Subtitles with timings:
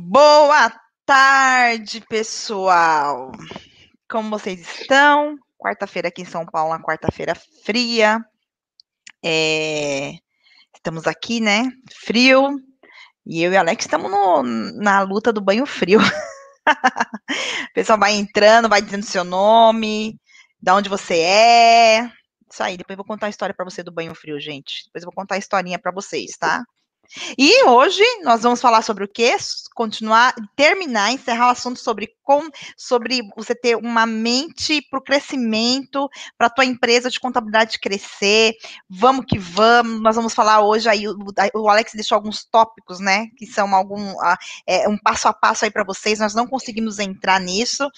[0.00, 0.72] Boa
[1.04, 3.32] tarde, pessoal.
[4.08, 5.36] Como vocês estão?
[5.58, 8.24] Quarta-feira aqui em São Paulo, uma quarta-feira fria.
[9.22, 10.12] É...
[10.72, 11.64] Estamos aqui, né?
[11.92, 12.60] Frio.
[13.26, 14.44] E eu e Alex estamos no,
[14.80, 15.98] na luta do banho frio.
[17.68, 20.16] o pessoal vai entrando, vai dizendo seu nome,
[20.62, 22.12] de onde você é.
[22.48, 24.84] Isso aí, depois eu vou contar a história para você do banho frio, gente.
[24.86, 26.64] Depois eu vou contar a historinha para vocês, tá?
[27.38, 29.36] E hoje nós vamos falar sobre o quê?
[29.74, 36.10] Continuar, terminar, encerrar o assunto sobre como, sobre você ter uma mente para o crescimento,
[36.36, 38.52] para a tua empresa de contabilidade crescer.
[38.90, 40.02] Vamos que vamos.
[40.02, 41.04] Nós vamos falar hoje aí.
[41.08, 43.28] O, Alex deixou alguns tópicos, né?
[43.38, 44.12] Que são algum
[44.66, 46.18] é, um passo a passo aí para vocês.
[46.18, 47.88] Nós não conseguimos entrar nisso.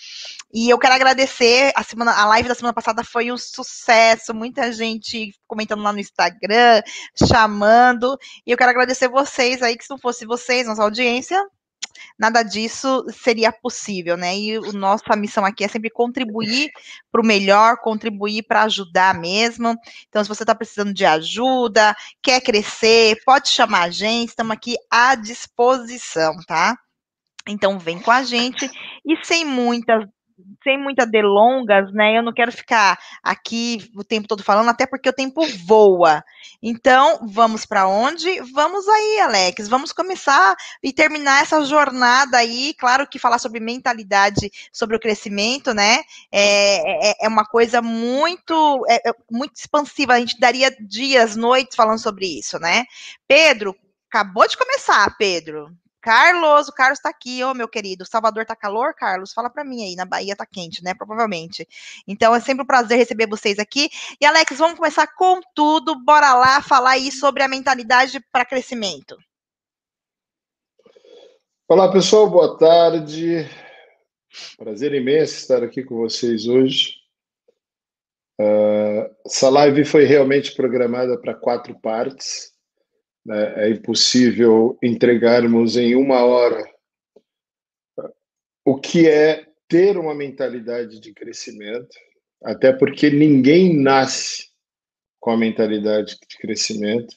[0.52, 1.72] E eu quero agradecer.
[1.74, 4.32] A semana, a live da semana passada foi um sucesso.
[4.32, 6.82] Muita gente comentando lá no Instagram,
[7.16, 8.16] chamando.
[8.46, 11.42] E eu quero agradecer vocês aí, que se não fosse vocês, nossa audiência,
[12.18, 14.36] nada disso seria possível, né?
[14.36, 16.70] E a nossa missão aqui é sempre contribuir
[17.10, 19.74] para o melhor, contribuir para ajudar mesmo.
[20.08, 24.76] Então, se você está precisando de ajuda, quer crescer, pode chamar a gente, estamos aqui
[24.90, 26.76] à disposição, tá?
[27.48, 28.70] Então, vem com a gente
[29.04, 30.04] e sem muitas
[30.62, 32.16] sem muitas delongas, né?
[32.18, 36.22] Eu não quero ficar aqui o tempo todo falando, até porque o tempo voa.
[36.62, 38.40] Então, vamos para onde?
[38.52, 39.68] Vamos aí, Alex.
[39.68, 42.74] Vamos começar e terminar essa jornada aí.
[42.78, 46.00] Claro que falar sobre mentalidade, sobre o crescimento, né?
[46.30, 50.14] É, é, é uma coisa muito, é, é muito expansiva.
[50.14, 52.84] A gente daria dias, noites falando sobre isso, né?
[53.26, 53.74] Pedro,
[54.08, 55.70] acabou de começar, Pedro.
[56.00, 58.06] Carlos, o Carlos está aqui, ô meu querido.
[58.06, 59.32] Salvador tá calor, Carlos?
[59.32, 60.94] Fala para mim aí, na Bahia tá quente, né?
[60.94, 61.66] Provavelmente.
[62.08, 63.90] Então é sempre um prazer receber vocês aqui.
[64.20, 66.02] E Alex, vamos começar com tudo.
[66.04, 69.16] Bora lá falar aí sobre a mentalidade para crescimento.
[71.68, 73.48] Olá, pessoal, boa tarde.
[74.56, 77.00] Prazer imenso estar aqui com vocês hoje.
[78.40, 82.52] Uh, essa live foi realmente programada para quatro partes.
[83.24, 83.66] Né?
[83.66, 86.64] É impossível entregarmos em uma hora
[88.64, 91.96] o que é ter uma mentalidade de crescimento,
[92.42, 94.50] até porque ninguém nasce
[95.18, 97.14] com a mentalidade de crescimento,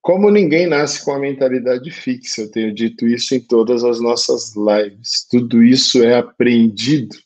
[0.00, 2.42] como ninguém nasce com a mentalidade fixa.
[2.42, 5.26] Eu tenho dito isso em todas as nossas lives.
[5.30, 7.16] Tudo isso é aprendido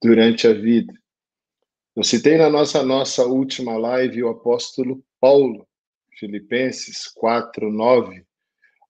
[0.00, 0.92] durante a vida.
[1.96, 5.67] Eu citei na nossa nossa última live o apóstolo Paulo,
[6.18, 8.24] Filipenses 4, 9,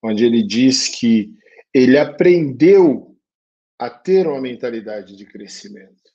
[0.02, 1.30] onde ele diz que
[1.72, 3.16] ele aprendeu
[3.78, 6.10] a ter uma mentalidade de crescimento.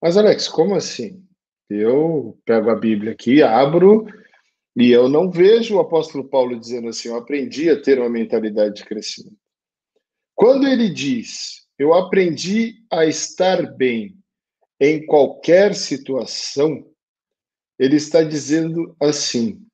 [0.00, 1.24] Mas, Alex, como assim?
[1.68, 4.06] Eu pego a Bíblia aqui, abro,
[4.76, 8.76] e eu não vejo o apóstolo Paulo dizendo assim: eu aprendi a ter uma mentalidade
[8.76, 9.36] de crescimento.
[10.34, 14.16] Quando ele diz, eu aprendi a estar bem
[14.80, 16.84] em qualquer situação,
[17.78, 19.64] ele está dizendo assim: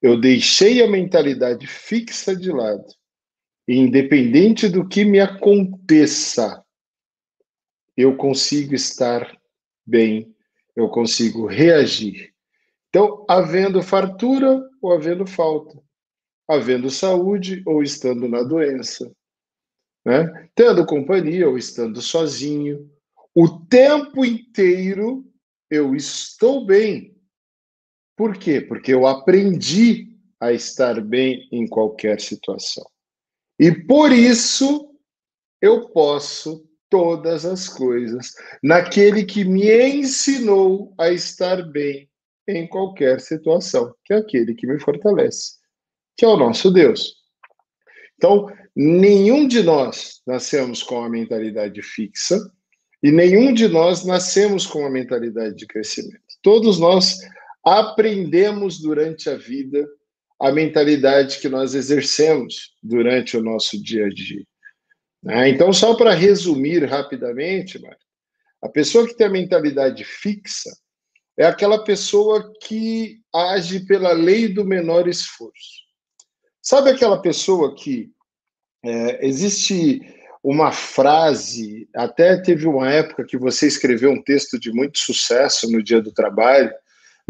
[0.00, 2.86] eu deixei a mentalidade fixa de lado.
[3.68, 6.64] E independente do que me aconteça,
[7.96, 9.38] eu consigo estar
[9.86, 10.34] bem,
[10.74, 12.32] eu consigo reagir.
[12.88, 15.80] Então, havendo fartura ou havendo falta,
[16.48, 19.12] havendo saúde ou estando na doença,
[20.04, 20.48] né?
[20.54, 22.90] tendo companhia ou estando sozinho,
[23.34, 25.24] o tempo inteiro
[25.70, 27.16] eu estou bem,
[28.20, 28.60] por quê?
[28.60, 30.08] Porque eu aprendi
[30.38, 32.84] a estar bem em qualquer situação.
[33.58, 34.90] E por isso
[35.58, 42.10] eu posso todas as coisas naquele que me ensinou a estar bem
[42.46, 45.52] em qualquer situação, que é aquele que me fortalece,
[46.14, 47.14] que é o nosso Deus.
[48.18, 52.38] Então, nenhum de nós nascemos com a mentalidade fixa
[53.02, 56.20] e nenhum de nós nascemos com a mentalidade de crescimento.
[56.42, 57.18] Todos nós
[57.64, 59.86] aprendemos durante a vida
[60.40, 64.44] a mentalidade que nós exercemos durante o nosso dia a dia.
[65.22, 65.50] Né?
[65.50, 67.78] Então, só para resumir rapidamente,
[68.62, 70.70] a pessoa que tem a mentalidade fixa
[71.38, 75.80] é aquela pessoa que age pela lei do menor esforço.
[76.62, 78.10] Sabe aquela pessoa que
[78.82, 80.00] é, existe
[80.42, 85.82] uma frase, até teve uma época que você escreveu um texto de muito sucesso no
[85.82, 86.72] Dia do Trabalho,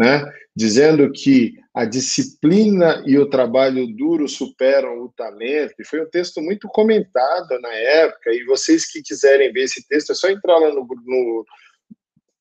[0.01, 0.25] né?
[0.57, 5.75] dizendo que a disciplina e o trabalho duro superam o talento.
[5.79, 8.33] E foi um texto muito comentado na época.
[8.33, 11.45] E vocês que quiserem ver esse texto, é só entrar lá no, no,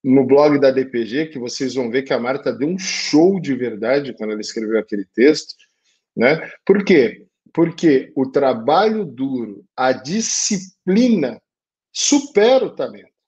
[0.05, 3.53] no blog da DPG, que vocês vão ver que a Marta deu um show de
[3.53, 5.53] verdade quando ela escreveu aquele texto.
[6.15, 6.49] Né?
[6.65, 7.25] Por quê?
[7.53, 11.41] Porque o trabalho duro, a disciplina,
[11.91, 13.18] supera o talento.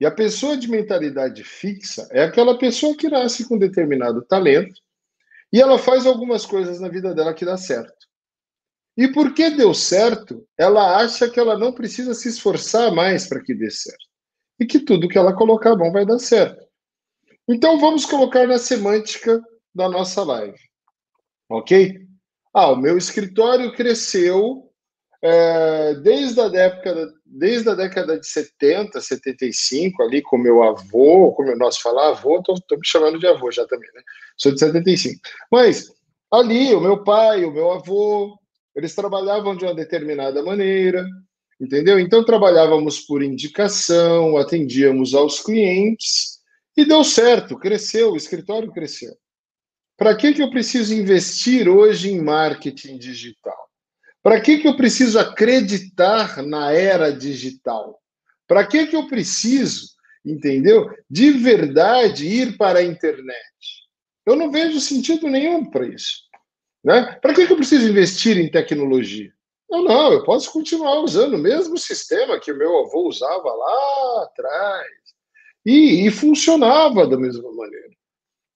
[0.00, 4.80] E a pessoa de mentalidade fixa é aquela pessoa que nasce com determinado talento
[5.52, 8.08] e ela faz algumas coisas na vida dela que dá certo.
[8.96, 13.54] E porque deu certo, ela acha que ela não precisa se esforçar mais para que
[13.54, 14.06] dê certo.
[14.58, 16.66] E que tudo que ela colocar a mão vai dar certo.
[17.46, 19.42] Então vamos colocar na semântica
[19.74, 20.58] da nossa live.
[21.48, 22.06] Ok?
[22.54, 24.69] Ah, o meu escritório cresceu
[25.22, 31.54] é, desde, a década, desde a década de 70, 75, ali com meu avô, como
[31.56, 34.02] nós falamos avô, estou me chamando de avô já também, né?
[34.36, 35.20] Sou de 75.
[35.52, 35.92] Mas
[36.32, 38.38] ali, o meu pai, o meu avô,
[38.74, 41.06] eles trabalhavam de uma determinada maneira,
[41.60, 42.00] entendeu?
[42.00, 46.40] Então trabalhávamos por indicação, atendíamos aos clientes
[46.74, 49.14] e deu certo, cresceu, o escritório cresceu.
[49.98, 53.69] Para que, que eu preciso investir hoje em marketing digital?
[54.22, 58.00] Para que, que eu preciso acreditar na era digital?
[58.46, 59.88] Para que, que eu preciso,
[60.24, 60.90] entendeu?
[61.08, 63.40] De verdade ir para a internet?
[64.26, 66.28] Eu não vejo sentido nenhum para isso.
[66.84, 67.18] Né?
[67.22, 69.32] Para que, que eu preciso investir em tecnologia?
[69.70, 74.24] Não, não, eu posso continuar usando o mesmo sistema que o meu avô usava lá
[74.24, 74.88] atrás.
[75.64, 77.90] E, e funcionava da mesma maneira.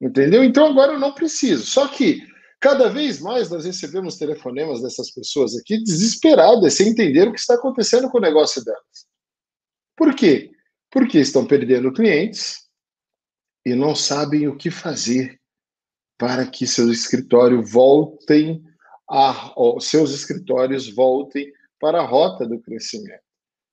[0.00, 0.42] Entendeu?
[0.42, 1.64] Então agora eu não preciso.
[1.64, 2.26] Só que
[2.64, 7.56] Cada vez mais nós recebemos telefonemas dessas pessoas aqui desesperadas, sem entender o que está
[7.56, 9.06] acontecendo com o negócio delas.
[9.94, 10.50] Por quê?
[10.90, 12.66] Porque estão perdendo clientes
[13.66, 15.38] e não sabem o que fazer
[16.16, 18.64] para que seu escritório voltem
[19.10, 23.20] a, seus escritórios voltem para a rota do crescimento.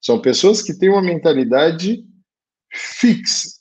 [0.02, 2.06] São pessoas que têm uma mentalidade
[2.74, 3.52] fixa.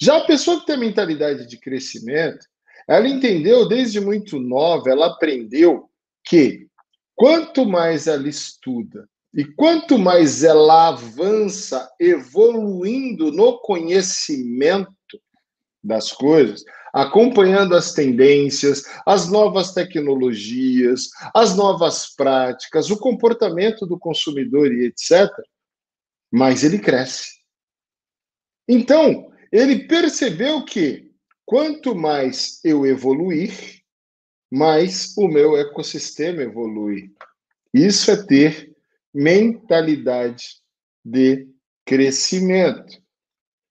[0.00, 2.46] Já a pessoa que tem a mentalidade de crescimento,
[2.90, 5.88] ela entendeu desde muito nova, ela aprendeu
[6.24, 6.66] que
[7.14, 14.90] quanto mais ela estuda e quanto mais ela avança evoluindo no conhecimento
[15.80, 24.72] das coisas, acompanhando as tendências, as novas tecnologias, as novas práticas, o comportamento do consumidor
[24.72, 25.30] e etc.,
[26.28, 27.38] mais ele cresce.
[28.68, 31.09] Então, ele percebeu que
[31.50, 33.82] Quanto mais eu evoluir,
[34.48, 37.10] mais o meu ecossistema evolui.
[37.74, 38.72] Isso é ter
[39.12, 40.44] mentalidade
[41.04, 41.48] de
[41.84, 43.02] crescimento.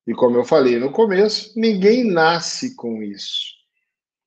[0.05, 3.45] E como eu falei no começo, ninguém nasce com isso.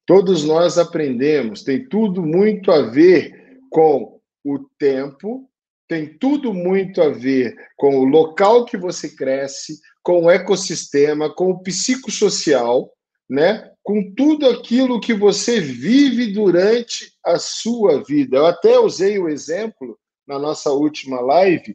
[0.06, 5.46] Todos nós aprendemos, tem tudo muito a ver com o tempo,
[5.86, 11.50] tem tudo muito a ver com o local que você cresce, com o ecossistema, com
[11.50, 12.90] o psicossocial
[13.32, 18.36] né, com tudo aquilo que você vive durante a sua vida.
[18.36, 21.74] Eu até usei o exemplo na nossa última live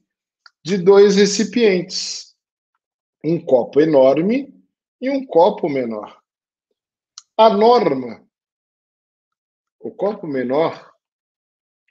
[0.63, 2.35] de dois recipientes,
[3.25, 4.53] um copo enorme
[5.01, 6.21] e um copo menor.
[7.35, 8.23] A norma,
[9.79, 10.91] o copo menor,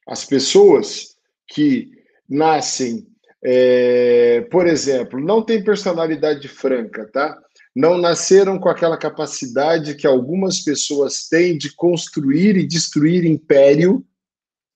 [0.07, 1.17] as pessoas
[1.49, 1.91] que
[2.29, 3.05] nascem,
[3.43, 7.37] é, por exemplo, não tem personalidade franca, tá?
[7.77, 14.03] Não nasceram com aquela capacidade que algumas pessoas têm de construir e destruir império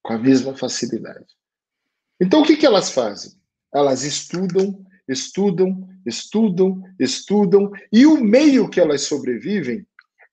[0.02, 1.24] com a mesma facilidade.
[2.20, 3.32] Então, o que, que elas fazem?
[3.72, 9.86] Elas estudam, estudam, estudam, estudam, e o meio que elas sobrevivem,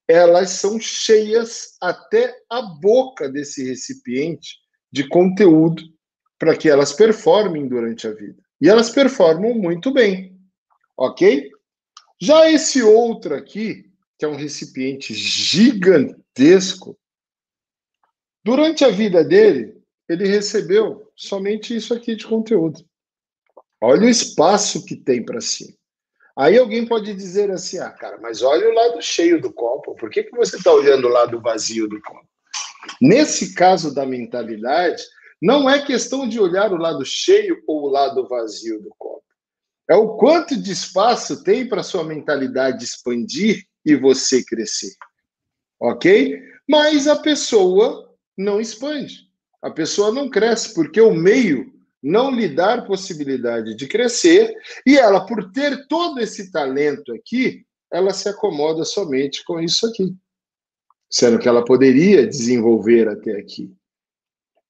[0.06, 4.58] elas são cheias até a boca desse recipiente
[4.92, 5.82] de conteúdo
[6.38, 8.44] para que elas performem durante a vida.
[8.60, 10.38] E elas performam muito bem,
[10.98, 11.50] ok?
[12.20, 16.98] Já esse outro aqui, que é um recipiente gigantesco,
[18.44, 19.78] durante a vida dele,
[20.10, 22.84] ele recebeu somente isso aqui de conteúdo.
[23.82, 25.78] Olha o espaço que tem para si.
[26.36, 30.10] Aí alguém pode dizer assim: ah, cara, mas olha o lado cheio do copo, por
[30.10, 32.28] que, que você está olhando o lado vazio do copo?
[33.02, 35.04] Nesse caso da mentalidade,
[35.42, 39.24] não é questão de olhar o lado cheio ou o lado vazio do copo.
[39.90, 44.94] É o quanto de espaço tem para sua mentalidade expandir e você crescer.
[45.80, 46.42] Ok?
[46.68, 49.28] Mas a pessoa não expande.
[49.62, 54.54] A pessoa não cresce, porque o meio não lhe dá possibilidade de crescer,
[54.86, 60.14] e ela, por ter todo esse talento aqui, ela se acomoda somente com isso aqui,
[61.10, 63.74] sendo que ela poderia desenvolver até aqui.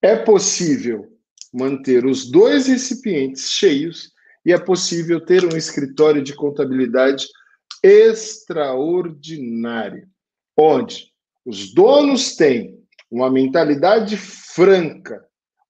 [0.02, 1.12] É possível
[1.54, 4.12] manter os dois recipientes cheios
[4.48, 7.28] e é possível ter um escritório de contabilidade
[7.84, 10.08] extraordinário,
[10.58, 11.12] onde
[11.46, 15.22] os donos têm uma mentalidade franca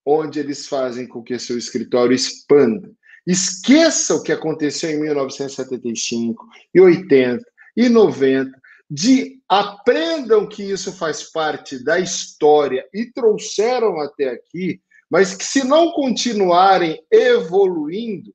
[0.05, 2.91] onde eles fazem com que seu escritório expanda.
[3.25, 7.43] Esqueça o que aconteceu em 1975 e 80
[7.75, 8.51] e 90,
[8.89, 14.79] de aprendam que isso faz parte da história e trouxeram até aqui,
[15.09, 18.31] mas que se não continuarem evoluindo,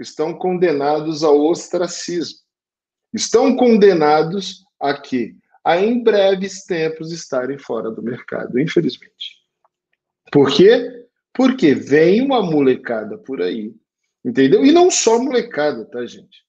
[0.00, 2.38] estão condenados ao ostracismo.
[3.12, 5.34] Estão condenados a quê?
[5.64, 9.40] A em breves tempos estarem fora do mercado, infelizmente.
[10.32, 11.06] Por quê?
[11.34, 13.74] Porque vem uma molecada por aí,
[14.24, 14.64] entendeu?
[14.64, 16.44] E não só molecada, tá, gente?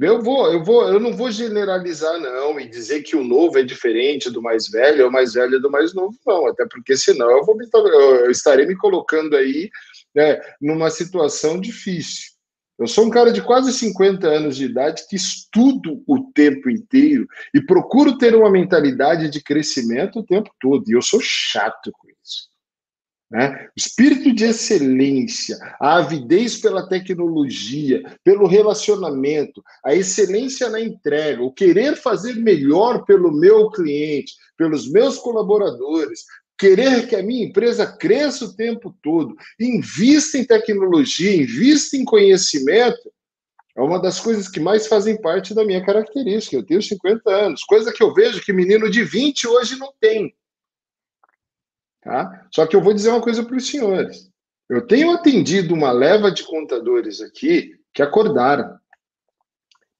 [0.00, 3.62] Eu vou, eu vou, eu não vou generalizar não e dizer que o novo é
[3.62, 6.96] diferente do mais velho, ou o mais velho é do mais novo, não, até porque
[6.96, 9.70] senão eu vou eu estarei me colocando aí
[10.14, 12.31] né, numa situação difícil.
[12.82, 17.28] Eu sou um cara de quase 50 anos de idade que estudo o tempo inteiro
[17.54, 20.82] e procuro ter uma mentalidade de crescimento o tempo todo.
[20.88, 22.50] E eu sou chato com isso.
[23.30, 23.68] Né?
[23.68, 31.52] O espírito de excelência, a avidez pela tecnologia, pelo relacionamento, a excelência na entrega, o
[31.52, 36.24] querer fazer melhor pelo meu cliente, pelos meus colaboradores,
[36.62, 43.12] querer que a minha empresa cresça o tempo todo, invista em tecnologia, invista em conhecimento,
[43.74, 46.54] é uma das coisas que mais fazem parte da minha característica.
[46.54, 50.32] Eu tenho 50 anos, coisa que eu vejo que menino de 20 hoje não tem.
[52.00, 52.46] Tá?
[52.54, 54.30] Só que eu vou dizer uma coisa para os senhores.
[54.68, 58.78] Eu tenho atendido uma leva de contadores aqui que acordaram.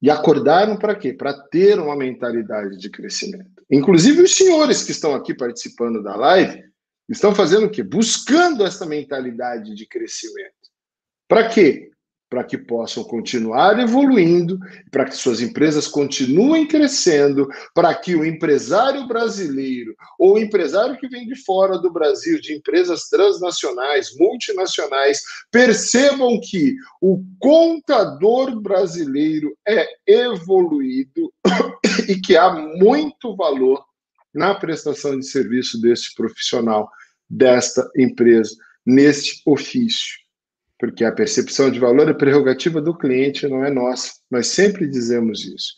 [0.00, 1.12] E acordaram para quê?
[1.12, 3.51] Para ter uma mentalidade de crescimento.
[3.72, 6.62] Inclusive os senhores que estão aqui participando da live
[7.08, 7.82] estão fazendo o quê?
[7.82, 10.52] Buscando essa mentalidade de crescimento.
[11.26, 11.91] Para quê?
[12.32, 14.58] Para que possam continuar evoluindo,
[14.90, 21.06] para que suas empresas continuem crescendo, para que o empresário brasileiro ou o empresário que
[21.06, 25.20] vem de fora do Brasil, de empresas transnacionais, multinacionais,
[25.50, 31.30] percebam que o contador brasileiro é evoluído
[32.08, 33.84] e que há muito valor
[34.32, 36.88] na prestação de serviço deste profissional,
[37.28, 40.21] desta empresa, neste ofício
[40.82, 44.14] porque a percepção de valor é prerrogativa do cliente, não é nossa.
[44.28, 45.74] Nós sempre dizemos isso.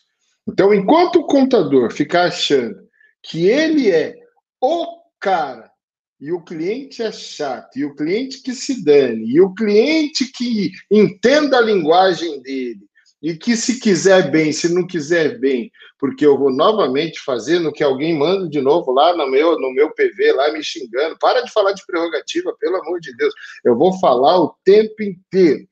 [0.48, 2.74] Então, enquanto o contador ficar achando
[3.22, 4.14] que ele é
[4.62, 4.86] o
[5.20, 5.70] cara
[6.18, 10.70] e o cliente é chato, e o cliente que se dane, e o cliente que
[10.90, 12.83] entenda a linguagem dele,
[13.24, 17.82] e que se quiser bem, se não quiser bem, porque eu vou novamente fazendo que
[17.82, 21.16] alguém manda de novo lá no meu, no meu PV, lá me xingando.
[21.18, 23.32] Para de falar de prerrogativa, pelo amor de Deus.
[23.64, 25.66] Eu vou falar o tempo inteiro.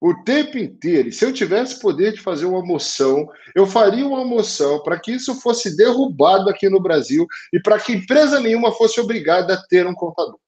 [0.00, 1.08] O tempo inteiro.
[1.08, 5.12] E se eu tivesse poder de fazer uma moção, eu faria uma moção para que
[5.12, 9.86] isso fosse derrubado aqui no Brasil e para que empresa nenhuma fosse obrigada a ter
[9.86, 10.40] um contador.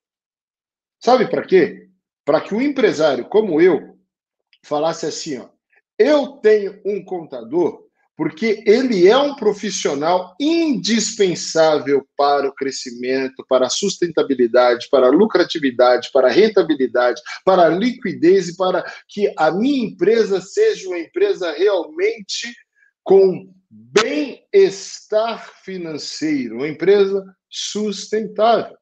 [0.99, 1.89] Sabe para quê?
[2.25, 3.97] Para que um empresário como eu
[4.65, 5.49] falasse assim, ó,
[5.99, 7.89] eu tenho um contador
[8.19, 16.11] porque ele é um profissional indispensável para o crescimento, para a sustentabilidade, para a lucratividade,
[16.13, 21.53] para a rentabilidade, para a liquidez e para que a minha empresa seja uma empresa
[21.53, 22.53] realmente
[23.05, 28.77] com bem-estar financeiro, uma empresa sustentável.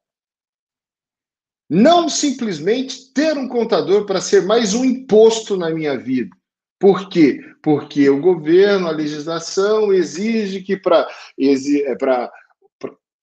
[1.69, 6.35] Não simplesmente ter um contador para ser mais um imposto na minha vida
[6.79, 7.39] por quê?
[7.63, 11.07] Porque o governo, a legislação exige que para
[11.39, 12.29] é,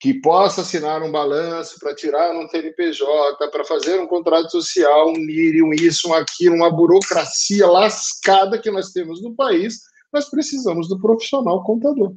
[0.01, 5.17] que possa assinar um balanço, para tirar um TNPJ, para fazer um contrato social, um
[5.17, 9.81] NIRI, um isso, um aquilo, uma burocracia lascada que nós temos no país,
[10.13, 12.15] nós precisamos do profissional contador.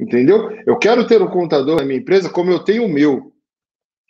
[0.00, 0.50] Entendeu?
[0.66, 3.34] Eu quero ter um contador na minha empresa como eu tenho o meu.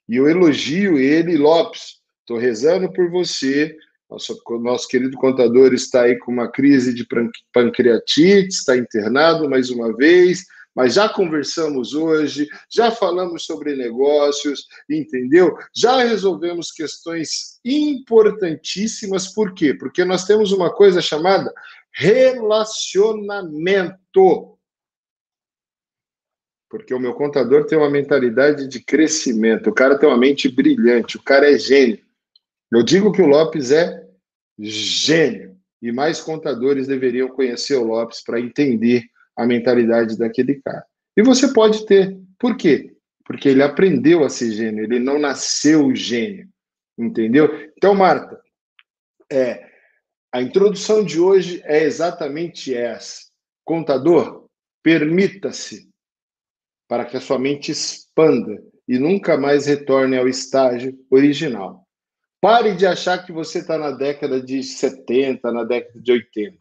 [0.09, 1.99] E eu elogio ele, Lopes.
[2.21, 3.75] Estou rezando por você,
[4.11, 7.07] nosso, nosso querido contador está aí com uma crise de
[7.53, 15.55] pancreatite, está internado mais uma vez, mas já conversamos hoje, já falamos sobre negócios, entendeu?
[15.75, 19.75] Já resolvemos questões importantíssimas, por quê?
[19.75, 21.53] Porque nós temos uma coisa chamada
[21.93, 24.57] relacionamento.
[26.71, 31.17] Porque o meu contador tem uma mentalidade de crescimento, o cara tem uma mente brilhante,
[31.17, 32.08] o cara é gênio.
[32.71, 34.07] Eu digo que o Lopes é
[34.59, 35.57] gênio.
[35.81, 39.05] E mais contadores deveriam conhecer o Lopes para entender
[39.37, 40.85] a mentalidade daquele cara.
[41.17, 42.19] E você pode ter.
[42.39, 42.95] Por quê?
[43.25, 46.49] Porque ele aprendeu a ser gênio, ele não nasceu gênio.
[46.99, 47.49] Entendeu?
[47.77, 48.41] Então, Marta,
[49.31, 49.69] é,
[50.33, 53.29] a introdução de hoje é exatamente essa.
[53.65, 54.49] Contador,
[54.83, 55.89] permita-se
[56.89, 61.88] para que a sua mente expanda e nunca mais retorne ao estágio original.
[62.41, 66.57] Pare de achar que você está na década de 70, na década de 80.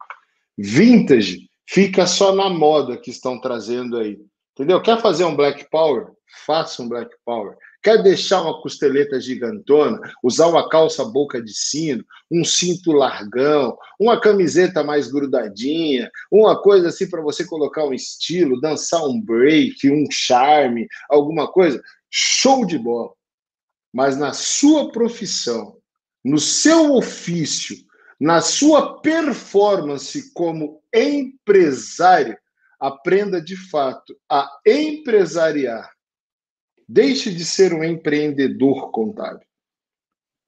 [0.56, 4.18] Vintage fica só na moda que estão trazendo aí.
[4.54, 4.82] Entendeu?
[4.82, 6.08] Quer fazer um Black Power?
[6.44, 7.56] Faça um Black Power.
[7.80, 14.20] Quer deixar uma costeleta gigantona, usar uma calça boca de sino, um cinto largão, uma
[14.20, 20.06] camiseta mais grudadinha, uma coisa assim para você colocar um estilo, dançar um break, um
[20.10, 21.80] charme, alguma coisa?
[22.10, 23.12] Show de bola.
[23.92, 25.78] Mas na sua profissão,
[26.24, 27.76] no seu ofício,
[28.20, 32.36] na sua performance como empresário,
[32.78, 35.90] aprenda de fato a empresariar.
[36.88, 39.46] Deixe de ser um empreendedor contábil.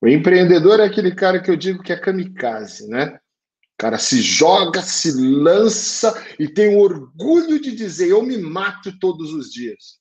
[0.00, 3.16] O empreendedor é aquele cara que eu digo que é kamikaze, né?
[3.16, 8.99] O cara se joga, se lança e tem o orgulho de dizer: eu me mato
[8.99, 10.00] todos os dias.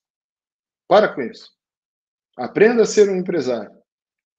[0.88, 1.50] Para com isso.
[2.39, 3.77] Aprenda a ser um empresário.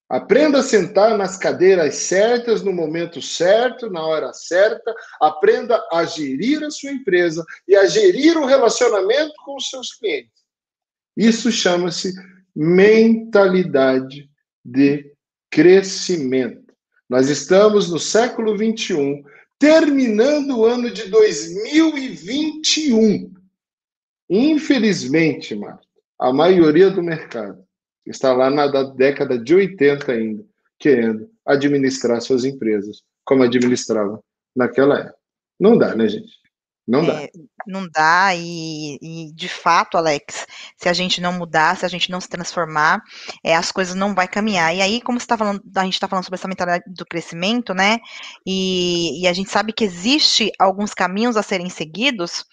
[0.09, 4.95] Aprenda a sentar nas cadeiras certas, no momento certo, na hora certa.
[5.21, 10.33] Aprenda a gerir a sua empresa e a gerir o relacionamento com os seus clientes.
[11.15, 12.15] Isso chama-se
[12.57, 14.31] mentalidade
[14.65, 15.13] de
[15.51, 16.73] crescimento.
[17.07, 19.23] Nós estamos no século 21,
[19.59, 23.31] terminando o ano de 2021.
[24.31, 25.87] Infelizmente, Marta,
[26.19, 27.69] a maioria do mercado
[28.07, 30.45] está lá na década de 80 ainda,
[30.79, 34.21] querendo administrar suas empresas como administrava
[34.55, 35.19] naquela época.
[35.59, 36.41] Não dá, né, gente?
[36.91, 37.23] Não dá.
[37.23, 37.31] É,
[37.67, 40.45] não dá, e, e, de fato, Alex,
[40.77, 43.01] se a gente não mudar, se a gente não se transformar,
[43.45, 44.75] é, as coisas não vai caminhar.
[44.75, 47.73] E aí, como você está falando, a gente está falando sobre essa mentalidade do crescimento,
[47.73, 47.99] né?
[48.45, 52.45] E, e a gente sabe que existe alguns caminhos a serem seguidos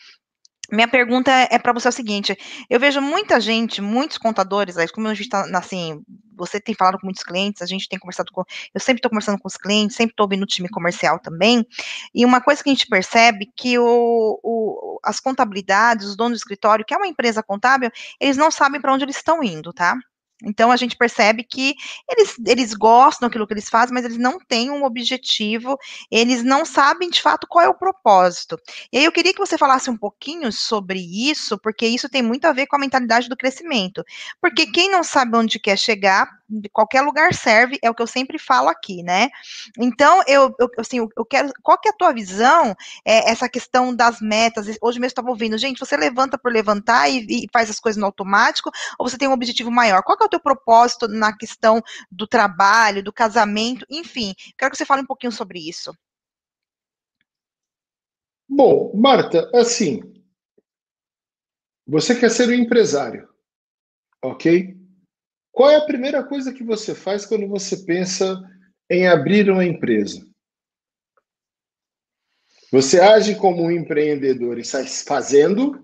[0.72, 2.38] minha pergunta é, é para você é o seguinte:
[2.70, 6.02] eu vejo muita gente, muitos contadores, como a gente está assim,
[6.36, 8.44] você tem falado com muitos clientes, a gente tem conversado com,
[8.74, 11.66] eu sempre estou conversando com os clientes, sempre estou ouvindo o time comercial também,
[12.14, 16.42] e uma coisa que a gente percebe que o, o, as contabilidades, os donos do
[16.42, 19.98] escritório, que é uma empresa contábil, eles não sabem para onde eles estão indo, tá?
[20.44, 21.76] Então a gente percebe que
[22.08, 25.78] eles, eles gostam daquilo que eles fazem, mas eles não têm um objetivo,
[26.12, 28.58] eles não sabem de fato qual é o propósito.
[28.92, 32.46] E aí eu queria que você falasse um pouquinho sobre isso, porque isso tem muito
[32.46, 34.04] a ver com a mentalidade do crescimento.
[34.40, 34.72] Porque uhum.
[34.72, 36.30] quem não sabe onde quer chegar,
[36.72, 39.30] qualquer lugar serve, é o que eu sempre falo aqui, né?
[39.78, 41.52] Então, eu, eu assim, eu quero.
[41.62, 42.76] Qual que é a tua visão?
[43.06, 44.68] É, essa questão das metas.
[44.82, 48.06] Hoje mesmo estava ouvindo, gente, você levanta por levantar e, e, faz as coisas no
[48.06, 50.04] automático, ou você tem um objetivo maior?
[50.04, 51.82] Qual que é o teu propósito na questão
[52.12, 54.34] do trabalho, do casamento, enfim?
[54.58, 55.94] Quero que você fale um pouquinho sobre isso.
[58.50, 60.02] Bom, Marta, assim,
[61.86, 63.28] você quer ser um empresário,
[64.24, 64.77] ok?
[65.58, 68.40] Qual é a primeira coisa que você faz quando você pensa
[68.88, 70.24] em abrir uma empresa?
[72.72, 75.84] Você age como um empreendedor e sai fazendo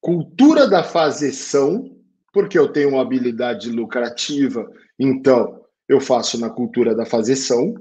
[0.00, 2.00] cultura da fazeção,
[2.32, 4.64] porque eu tenho uma habilidade lucrativa,
[4.96, 7.74] então eu faço na cultura da fazeção,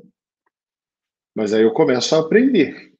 [1.35, 2.91] mas aí eu começo a aprender.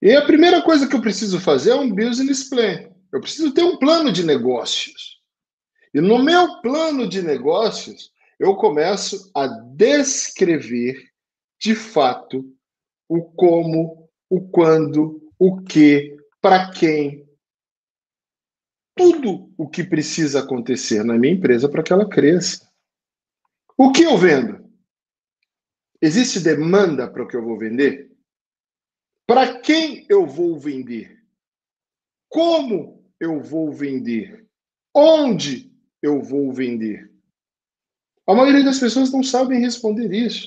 [0.00, 2.88] E a primeira coisa que eu preciso fazer é um business plan.
[3.12, 5.17] Eu preciso ter um plano de negócios.
[5.92, 11.10] E no meu plano de negócios, eu começo a descrever
[11.60, 12.44] de fato
[13.08, 17.26] o como, o quando, o que, para quem,
[18.94, 22.68] tudo o que precisa acontecer na minha empresa para que ela cresça.
[23.76, 24.68] O que eu vendo?
[26.02, 28.12] Existe demanda para o que eu vou vender?
[29.26, 31.22] Para quem eu vou vender?
[32.28, 34.46] Como eu vou vender?
[34.94, 35.67] Onde
[36.02, 37.10] eu vou vender?
[38.26, 40.46] A maioria das pessoas não sabem responder isso.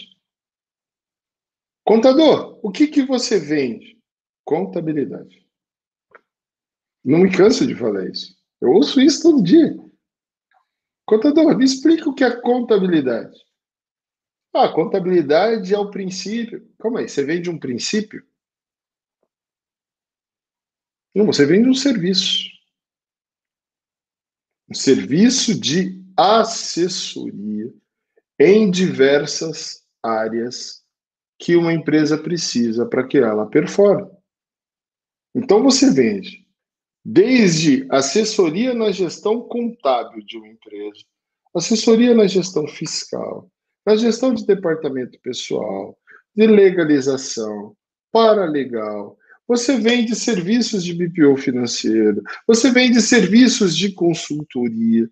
[1.83, 3.99] Contador, o que, que você vende?
[4.45, 5.45] Contabilidade.
[7.03, 8.39] Não me canso de falar isso.
[8.61, 9.75] Eu ouço isso todo dia.
[11.05, 13.37] Contador, me explica o que é contabilidade.
[14.53, 16.71] Ah, contabilidade é o princípio.
[16.77, 18.23] Calma aí, você vende um princípio?
[21.15, 22.45] Não, você vende um serviço
[24.71, 27.73] um serviço de assessoria
[28.39, 30.81] em diversas áreas
[31.37, 34.09] que uma empresa precisa para que ela performe.
[35.35, 36.47] Então você vende
[37.03, 41.03] desde assessoria na gestão contábil de uma empresa,
[41.53, 43.51] assessoria na gestão fiscal,
[43.85, 45.99] na gestão de departamento pessoal,
[46.33, 47.75] de legalização,
[48.09, 49.17] paralegal,
[49.51, 55.11] você vende serviços de BPO financeiro, você vende serviços de consultoria.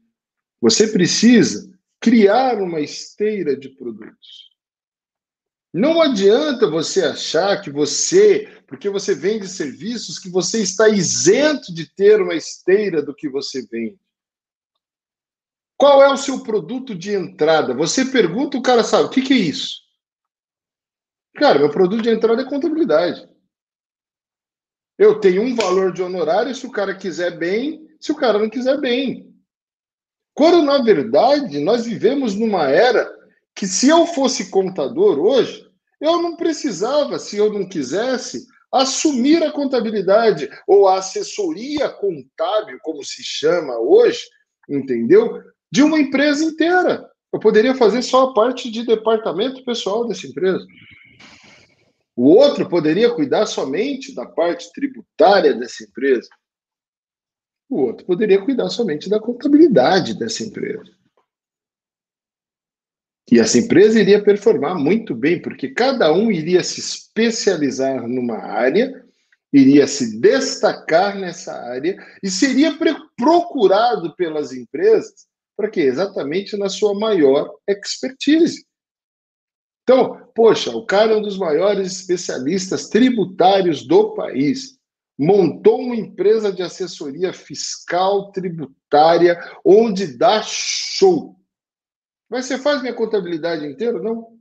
[0.61, 4.49] Você precisa criar uma esteira de produtos.
[5.73, 11.93] Não adianta você achar que você, porque você vende serviços, que você está isento de
[11.93, 13.99] ter uma esteira do que você vende.
[15.75, 17.73] Qual é o seu produto de entrada?
[17.73, 19.81] Você pergunta, o cara sabe, o que, que é isso?
[21.35, 23.28] Cara, meu produto de entrada é contabilidade.
[24.99, 28.49] Eu tenho um valor de honorário se o cara quiser bem, se o cara não
[28.49, 29.33] quiser bem.
[30.33, 33.09] Quando, na verdade, nós vivemos numa era
[33.55, 35.65] que se eu fosse contador hoje,
[36.01, 43.01] eu não precisava, se eu não quisesse, assumir a contabilidade ou a assessoria contábil, como
[43.01, 44.19] se chama hoje,
[44.69, 45.41] entendeu?
[45.71, 47.09] De uma empresa inteira.
[47.31, 50.65] Eu poderia fazer só a parte de departamento pessoal dessa empresa.
[52.21, 56.27] O outro poderia cuidar somente da parte tributária dessa empresa.
[57.69, 60.91] O outro poderia cuidar somente da contabilidade dessa empresa.
[63.31, 69.01] E essa empresa iria performar muito bem, porque cada um iria se especializar numa área,
[69.53, 72.77] iria se destacar nessa área e seria
[73.15, 75.83] procurado pelas empresas para quê?
[75.83, 78.65] Exatamente na sua maior expertise.
[79.89, 84.79] Então, poxa, o cara é um dos maiores especialistas tributários do país.
[85.17, 91.35] Montou uma empresa de assessoria fiscal tributária onde dá show.
[92.29, 93.99] Mas você faz minha contabilidade inteira?
[93.99, 94.37] Não.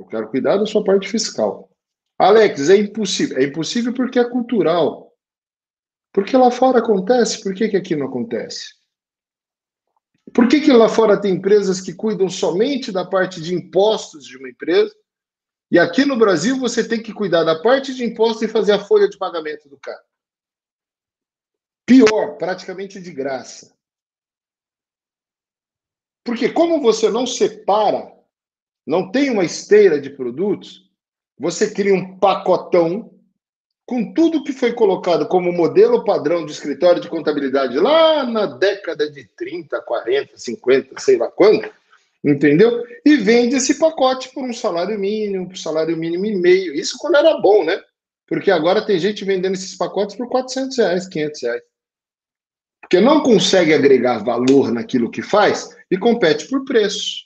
[0.00, 1.70] Eu quero cuidar da sua parte fiscal.
[2.18, 3.38] Alex, é impossível.
[3.38, 5.14] É impossível porque é cultural.
[6.12, 8.74] Porque lá fora acontece, por que, que aqui não acontece?
[10.36, 14.36] Por que, que lá fora tem empresas que cuidam somente da parte de impostos de
[14.36, 14.94] uma empresa?
[15.70, 18.84] E aqui no Brasil você tem que cuidar da parte de impostos e fazer a
[18.84, 20.04] folha de pagamento do cara.
[21.86, 23.74] Pior, praticamente de graça.
[26.22, 28.12] Porque como você não separa,
[28.86, 30.92] não tem uma esteira de produtos,
[31.38, 33.15] você cria um pacotão
[33.86, 39.08] com tudo que foi colocado como modelo padrão de escritório de contabilidade lá na década
[39.08, 41.70] de 30, 40, 50, sei lá quando,
[42.22, 42.84] entendeu?
[43.04, 46.74] E vende esse pacote por um salário mínimo, por salário mínimo e meio.
[46.74, 47.80] Isso quando era bom, né?
[48.26, 51.62] Porque agora tem gente vendendo esses pacotes por 400 reais, 500 reais.
[52.80, 57.24] Porque não consegue agregar valor naquilo que faz e compete por preço.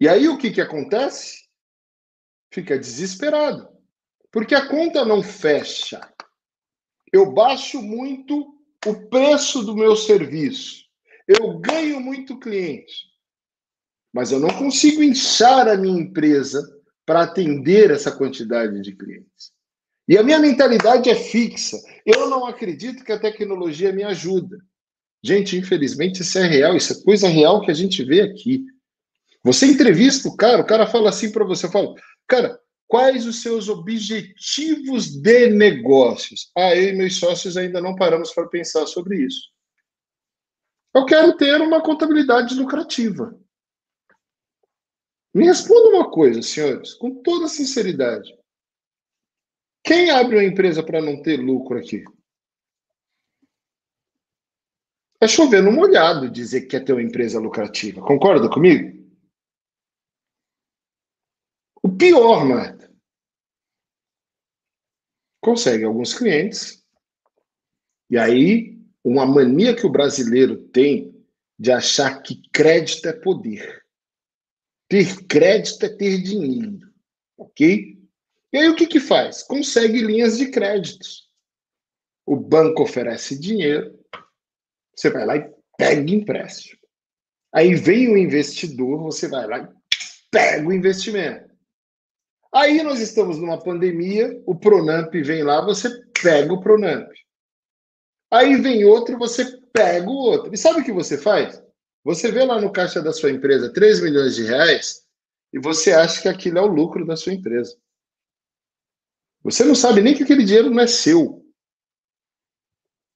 [0.00, 1.44] E aí o que, que acontece?
[2.50, 3.79] Fica desesperado.
[4.30, 6.00] Porque a conta não fecha.
[7.12, 8.54] Eu baixo muito
[8.86, 10.84] o preço do meu serviço.
[11.26, 13.10] Eu ganho muito cliente.
[14.12, 16.62] Mas eu não consigo inchar a minha empresa
[17.04, 19.52] para atender essa quantidade de clientes.
[20.08, 21.76] E a minha mentalidade é fixa.
[22.04, 24.58] Eu não acredito que a tecnologia me ajuda.
[25.22, 28.64] Gente, infelizmente isso é real, isso é coisa real que a gente vê aqui.
[29.42, 31.94] Você entrevista o cara, o cara fala assim para você, fala,
[32.26, 32.59] cara,
[32.90, 36.50] Quais os seus objetivos de negócios?
[36.58, 39.48] Ah, eu e meus sócios ainda não paramos para pensar sobre isso.
[40.92, 43.32] Eu quero ter uma contabilidade lucrativa.
[45.32, 48.36] Me responda uma coisa, senhores, com toda sinceridade.
[49.84, 52.02] Quem abre uma empresa para não ter lucro aqui?
[55.20, 58.00] É chover no molhado dizer que quer ter uma empresa lucrativa.
[58.02, 58.99] Concorda comigo?
[61.82, 62.90] O pior, Marta,
[65.40, 66.84] consegue alguns clientes,
[68.10, 71.14] e aí uma mania que o brasileiro tem
[71.58, 73.82] de achar que crédito é poder.
[74.88, 76.92] Ter crédito é ter dinheiro,
[77.38, 77.98] ok?
[78.52, 79.42] E aí o que que faz?
[79.42, 81.30] Consegue linhas de créditos.
[82.26, 83.98] O banco oferece dinheiro,
[84.94, 86.80] você vai lá e pega empréstimo.
[87.52, 89.68] Aí vem o investidor, você vai lá e
[90.30, 91.49] pega o investimento.
[92.52, 95.88] Aí nós estamos numa pandemia, o Pronamp vem lá, você
[96.22, 97.08] pega o Pronamp.
[98.30, 100.52] Aí vem outro, você pega o outro.
[100.52, 101.62] E sabe o que você faz?
[102.04, 105.06] Você vê lá no caixa da sua empresa 3 milhões de reais
[105.52, 107.76] e você acha que aquilo é o lucro da sua empresa.
[109.42, 111.44] Você não sabe nem que aquele dinheiro não é seu.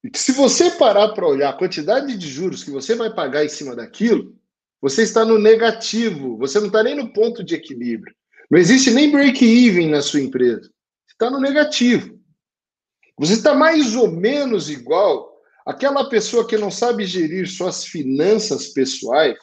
[0.03, 3.45] E que se você parar para olhar a quantidade de juros que você vai pagar
[3.45, 4.37] em cima daquilo,
[4.81, 8.15] você está no negativo, você não está nem no ponto de equilíbrio.
[8.51, 10.63] Não existe nem break-even na sua empresa.
[10.63, 12.19] Você está no negativo.
[13.19, 15.33] Você está mais ou menos igual
[15.67, 19.39] àquela pessoa que não sabe gerir suas finanças pessoais.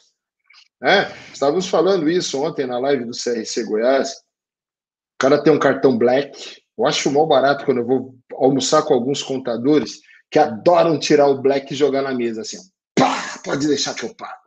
[0.80, 1.12] Né?
[1.32, 4.12] Estávamos falando isso ontem na live do CRC Goiás.
[4.12, 6.62] O cara tem um cartão black.
[6.76, 11.40] Eu acho mal barato quando eu vou almoçar com alguns contadores que adoram tirar o
[11.40, 12.58] black e jogar na mesa assim.
[12.94, 14.42] Pá, pode deixar que eu pago.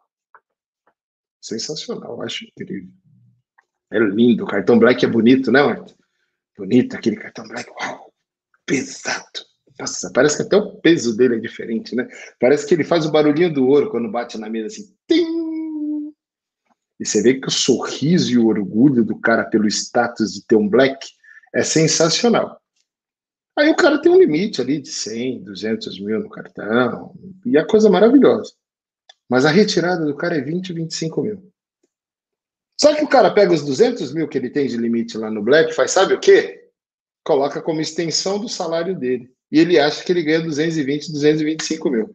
[1.41, 2.89] Sensacional, acho incrível.
[3.95, 5.95] É lindo, o cartão black é bonito, né, Marta?
[6.57, 8.11] Bonito aquele cartão black, uau,
[8.65, 9.45] pesado.
[9.79, 12.05] Nossa, parece que até o peso dele é diferente, né?
[12.37, 14.93] Parece que ele faz o barulhinho do ouro quando bate na mesa assim.
[15.07, 16.13] Tim!
[16.99, 20.57] E você vê que o sorriso e o orgulho do cara pelo status de ter
[20.57, 21.07] um black
[21.53, 22.59] é sensacional.
[23.57, 27.65] Aí o cara tem um limite ali de 100, 200 mil no cartão, e a
[27.65, 28.51] coisa maravilhosa.
[29.29, 31.54] Mas a retirada do cara é 20, 25 mil.
[32.79, 35.41] Só que o cara pega os 200 mil que ele tem de limite lá no
[35.41, 36.69] Black, faz sabe o quê?
[37.23, 39.29] Coloca como extensão do salário dele.
[39.51, 42.13] E ele acha que ele ganha 220, 225 mil.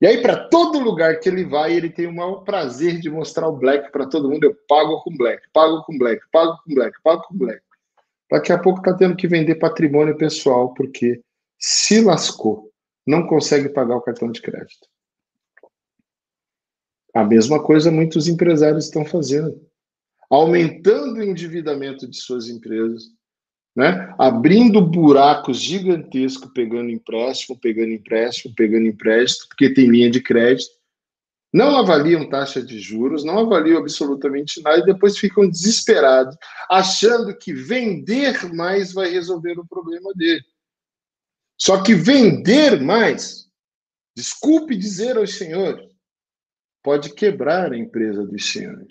[0.00, 3.48] E aí, para todo lugar que ele vai, ele tem o maior prazer de mostrar
[3.48, 4.44] o Black para todo mundo.
[4.44, 7.60] Eu pago com Black, pago com Black, pago com Black, pago com Black.
[8.30, 11.20] Daqui a pouco está tendo que vender patrimônio pessoal, porque
[11.58, 12.70] se lascou,
[13.04, 14.86] não consegue pagar o cartão de crédito.
[17.18, 19.60] A mesma coisa muitos empresários estão fazendo,
[20.30, 23.06] aumentando o endividamento de suas empresas,
[23.74, 24.14] né?
[24.16, 30.70] abrindo buracos gigantescos, pegando empréstimo, pegando empréstimo, pegando empréstimo, porque tem linha de crédito,
[31.52, 36.36] não avaliam taxa de juros, não avaliam absolutamente nada e depois ficam desesperados,
[36.70, 40.44] achando que vender mais vai resolver o problema dele.
[41.60, 43.48] Só que vender mais,
[44.16, 45.87] desculpe dizer aos senhores,
[46.88, 48.88] pode quebrar a empresa dos senhores.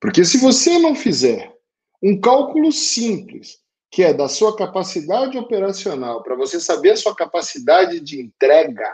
[0.00, 1.52] Porque se você não fizer
[2.00, 3.58] um cálculo simples,
[3.90, 8.88] que é da sua capacidade operacional, para você saber a sua capacidade de entrega,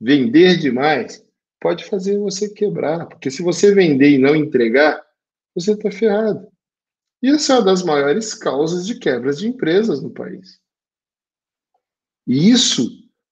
[0.00, 1.20] vender demais,
[1.60, 3.08] pode fazer você quebrar.
[3.08, 5.04] Porque se você vender e não entregar,
[5.56, 6.46] você está ferrado.
[7.20, 10.60] E essa é uma das maiores causas de quebras de empresas no país.
[12.24, 12.88] E isso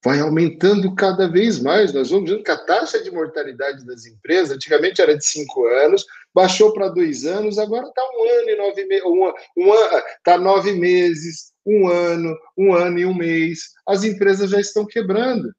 [0.06, 1.92] vai aumentando cada vez mais.
[1.92, 6.06] Nós vamos vendo que a taxa de mortalidade das empresas, antigamente era de cinco anos,
[6.32, 9.74] baixou para dois anos, agora está um ano e nove meses, um, um,
[10.16, 13.72] está nove meses, um ano, um ano e um mês.
[13.84, 15.52] As empresas já estão quebrando.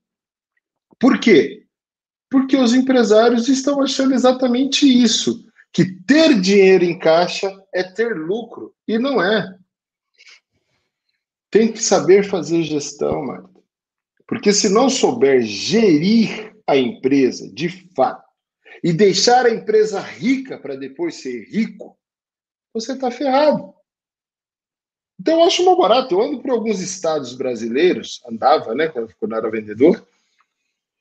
[0.98, 1.66] Por quê?
[2.30, 8.74] Porque os empresários estão achando exatamente isso, que ter dinheiro em caixa é ter lucro,
[8.88, 9.46] e não é.
[11.52, 13.57] Tem que saber fazer gestão, Marta.
[14.28, 18.28] Porque se não souber gerir a empresa de fato
[18.84, 21.98] e deixar a empresa rica para depois ser rico,
[22.74, 23.74] você está ferrado.
[25.20, 26.14] Então eu acho mal barato.
[26.14, 30.06] Eu ando por alguns estados brasileiros, andava, né, quando eu era vendedor,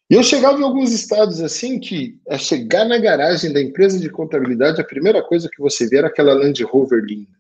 [0.09, 4.09] e eu chegava em alguns estados assim que é chegar na garagem da empresa de
[4.09, 7.37] contabilidade, a primeira coisa que você vê era aquela Land Rover linda.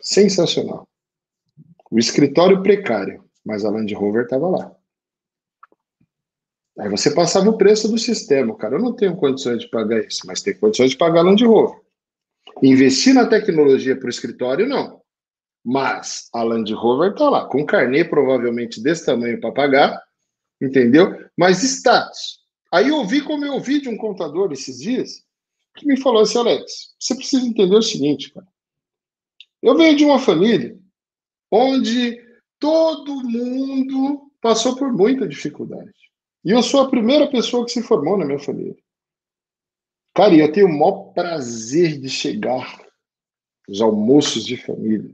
[0.00, 0.88] Sensacional.
[1.90, 4.76] O escritório precário mas a Land Rover estava lá.
[6.78, 8.56] Aí você passava o preço do sistema.
[8.56, 11.44] Cara, eu não tenho condições de pagar isso, mas tem condições de pagar a Land
[11.44, 11.78] Rover.
[12.62, 15.00] Investir na tecnologia para o escritório, não.
[15.64, 20.02] Mas a Land Rover está lá, com carnê provavelmente desse tamanho para pagar,
[20.60, 21.14] entendeu?
[21.36, 22.40] Mas status.
[22.72, 25.22] Aí eu ouvi como eu ouvi de um contador esses dias,
[25.76, 28.46] que me falou assim, Alex, você precisa entender o seguinte, cara.
[29.62, 30.78] Eu venho de uma família
[31.50, 32.18] onde
[32.60, 35.92] todo mundo passou por muita dificuldade.
[36.44, 38.76] E eu sou a primeira pessoa que se formou na minha família.
[40.14, 42.78] Cara, eu tenho o maior prazer de chegar
[43.66, 45.10] nos almoços de família,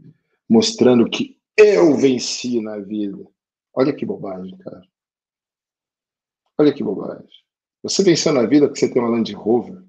[0.48, 3.24] mostrando que eu venci na vida.
[3.72, 4.82] Olha que bobagem, cara.
[6.58, 7.28] Olha que bobagem.
[7.82, 9.84] Você venceu na vida porque você tem uma Land Rover.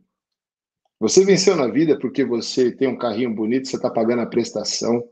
[1.00, 5.08] Você venceu na vida porque você tem um carrinho bonito, você está pagando a prestação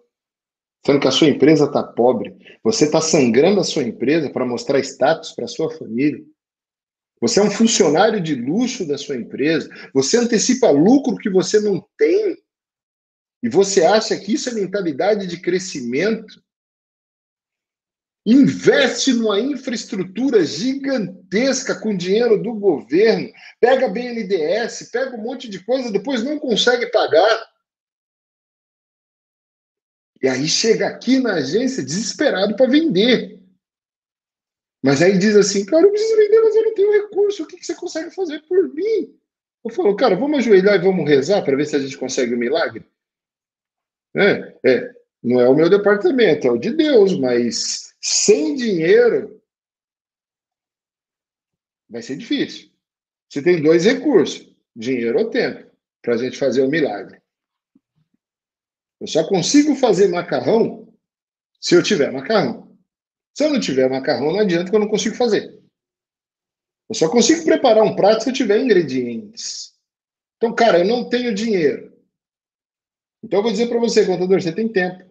[0.85, 4.79] sendo que a sua empresa está pobre, você está sangrando a sua empresa para mostrar
[4.79, 6.23] status para a sua família.
[7.19, 11.83] Você é um funcionário de luxo da sua empresa, você antecipa lucro que você não
[11.97, 12.37] tem,
[13.41, 16.43] e você acha que isso é mentalidade de crescimento.
[18.23, 25.91] Investe numa infraestrutura gigantesca com dinheiro do governo, pega BNDES, pega um monte de coisa,
[25.91, 27.54] depois não consegue pagar.
[30.21, 33.39] E aí chega aqui na agência desesperado para vender.
[34.83, 37.43] Mas aí diz assim, cara, eu preciso vender, mas eu não tenho recurso.
[37.43, 39.19] O que, você consegue fazer por mim?
[39.63, 42.37] Eu falo, cara, vamos ajoelhar e vamos rezar para ver se a gente consegue um
[42.37, 42.85] milagre?
[44.15, 49.41] É, é, não é o meu departamento, é o de Deus, mas sem dinheiro
[51.89, 52.69] vai ser difícil.
[53.27, 55.69] Você tem dois recursos, dinheiro ou tempo,
[56.01, 57.19] para a gente fazer o um milagre.
[58.99, 60.93] Eu só consigo fazer macarrão
[61.59, 62.77] se eu tiver macarrão.
[63.33, 65.61] Se eu não tiver macarrão, não adianta que eu não consigo fazer.
[66.87, 69.73] Eu só consigo preparar um prato se eu tiver ingredientes.
[70.37, 71.93] Então, cara, eu não tenho dinheiro.
[73.23, 75.03] Então, eu vou dizer para você, contador, você tem tempo.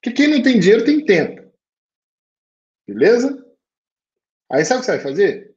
[0.00, 1.52] Porque quem não tem dinheiro tem tempo.
[2.86, 3.44] Beleza?
[4.50, 5.56] Aí sabe o que você vai fazer?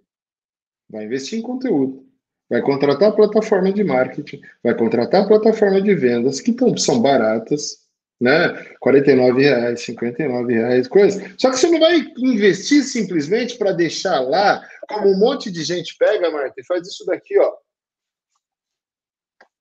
[0.90, 2.12] Vai investir em conteúdo.
[2.50, 4.42] Vai contratar a plataforma de marketing.
[4.64, 7.84] Vai contratar a plataforma de vendas, que são baratas
[8.24, 8.54] né?
[8.82, 9.02] R$
[9.34, 11.36] reais, R$ reais, coisa.
[11.38, 15.98] Só que você não vai investir simplesmente para deixar lá, como um monte de gente
[15.98, 17.54] pega, Marta, e faz isso daqui, ó.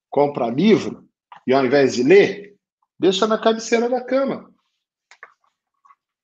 [0.09, 1.09] Compra livro
[1.45, 2.57] e ao invés de ler,
[2.97, 4.49] deixa na cabeceira da cama.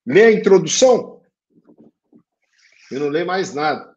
[0.07, 1.21] Lê a introdução
[2.93, 3.97] e não lê mais nada.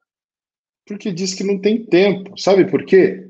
[0.85, 2.37] Porque diz que não tem tempo.
[2.37, 3.29] Sabe por quê?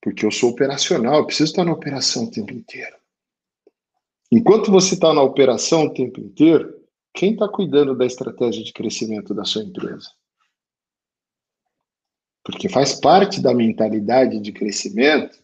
[0.00, 2.96] Porque eu sou operacional, eu preciso estar na operação o tempo inteiro.
[4.30, 6.74] Enquanto você está na operação o tempo inteiro,
[7.12, 10.10] quem está cuidando da estratégia de crescimento da sua empresa?
[12.44, 15.42] Porque faz parte da mentalidade de crescimento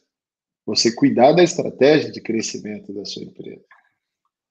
[0.66, 3.64] você cuidar da estratégia de crescimento da sua empresa.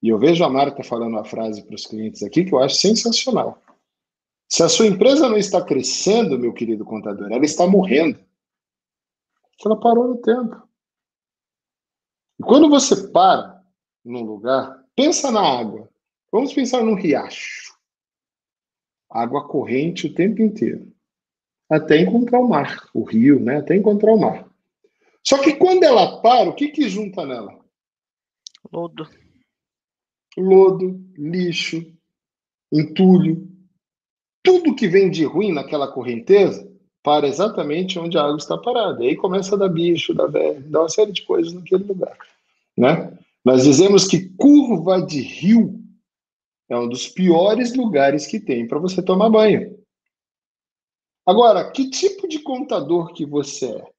[0.01, 2.75] E eu vejo a Marta falando uma frase para os clientes aqui que eu acho
[2.75, 3.61] sensacional.
[4.51, 8.19] Se a sua empresa não está crescendo, meu querido contador, ela está morrendo.
[9.63, 10.67] Ela parou no tempo.
[12.39, 13.63] E quando você para
[14.03, 15.87] num lugar, pensa na água.
[16.31, 17.77] Vamos pensar num riacho.
[19.09, 20.91] Água corrente o tempo inteiro.
[21.69, 23.57] Até encontrar o mar, o rio, né?
[23.57, 24.49] Até encontrar o mar.
[25.23, 27.59] Só que quando ela para, o que que junta nela?
[28.71, 29.07] Lodo.
[30.35, 31.95] Lodo, lixo,
[32.71, 33.47] entulho.
[34.43, 36.69] Tudo que vem de ruim naquela correnteza
[37.03, 39.03] para exatamente onde a água está parada.
[39.03, 42.17] E aí começa a dar bicho, dar velho, dar uma série de coisas naquele lugar.
[42.77, 43.17] Né?
[43.43, 45.79] Nós dizemos que curva de rio
[46.69, 49.77] é um dos piores lugares que tem para você tomar banho.
[51.25, 53.91] Agora, que tipo de contador que você é?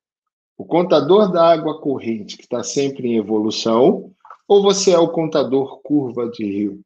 [0.57, 4.13] O contador da água corrente, que está sempre em evolução,
[4.47, 6.81] ou você é o contador curva de rio?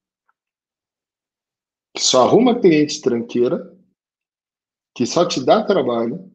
[1.94, 3.72] Que só arruma cliente tranqueira,
[4.94, 6.30] que só te dá trabalho,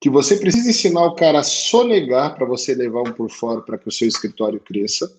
[0.00, 3.78] que você precisa ensinar o cara a sonegar para você levar um por fora para
[3.78, 5.10] que o seu escritório cresça,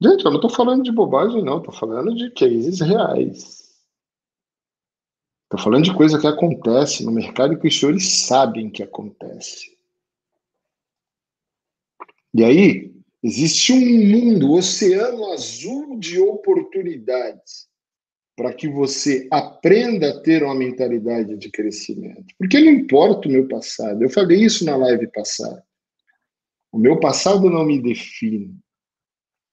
[0.00, 1.58] Gente, eu não estou falando de bobagem, não.
[1.58, 3.74] Estou falando de cases reais.
[5.44, 9.76] Estou falando de coisa que acontece no mercado que os senhores sabem que acontece.
[12.34, 17.68] E aí, existe um mundo, um oceano azul de oportunidades
[18.36, 22.26] para que você aprenda a ter uma mentalidade de crescimento.
[22.38, 24.02] Porque não importa o meu passado.
[24.02, 25.64] Eu falei isso na live passada.
[26.70, 28.54] O meu passado não me define.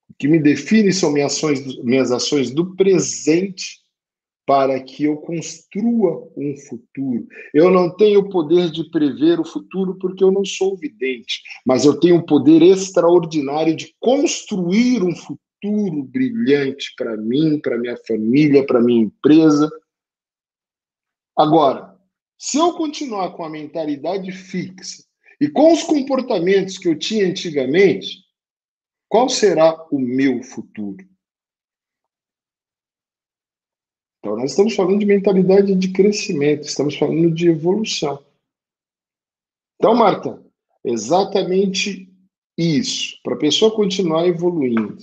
[0.09, 3.82] O que me define são minhas ações, minhas ações do presente
[4.45, 7.27] para que eu construa um futuro.
[7.53, 11.85] Eu não tenho o poder de prever o futuro porque eu não sou vidente, mas
[11.85, 18.65] eu tenho o poder extraordinário de construir um futuro brilhante para mim, para minha família,
[18.65, 19.69] para minha empresa.
[21.37, 21.97] Agora,
[22.37, 25.03] se eu continuar com a mentalidade fixa
[25.39, 28.23] e com os comportamentos que eu tinha antigamente,
[29.07, 31.12] qual será o meu futuro?
[34.23, 38.23] Então, nós estamos falando de mentalidade de crescimento, estamos falando de evolução.
[39.75, 40.41] Então, Marta,
[40.81, 42.09] exatamente
[42.57, 43.19] isso.
[43.21, 44.97] Para a pessoa continuar evoluindo,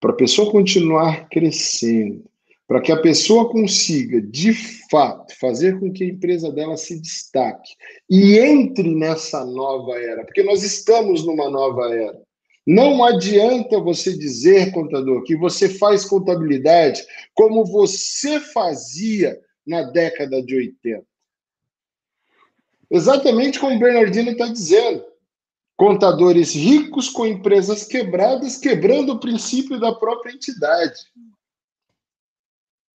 [0.00, 2.24] para a pessoa continuar crescendo,
[2.66, 4.54] para que a pessoa consiga, de
[4.90, 7.74] fato, fazer com que a empresa dela se destaque
[8.08, 12.18] e entre nessa nova era, porque nós estamos numa nova era.
[12.66, 20.56] Não adianta você dizer, contador, que você faz contabilidade como você fazia na década de
[20.56, 21.04] 80.
[22.90, 25.04] Exatamente como o Bernardino está dizendo.
[25.76, 31.00] Contadores ricos com empresas quebradas, quebrando o princípio da própria entidade.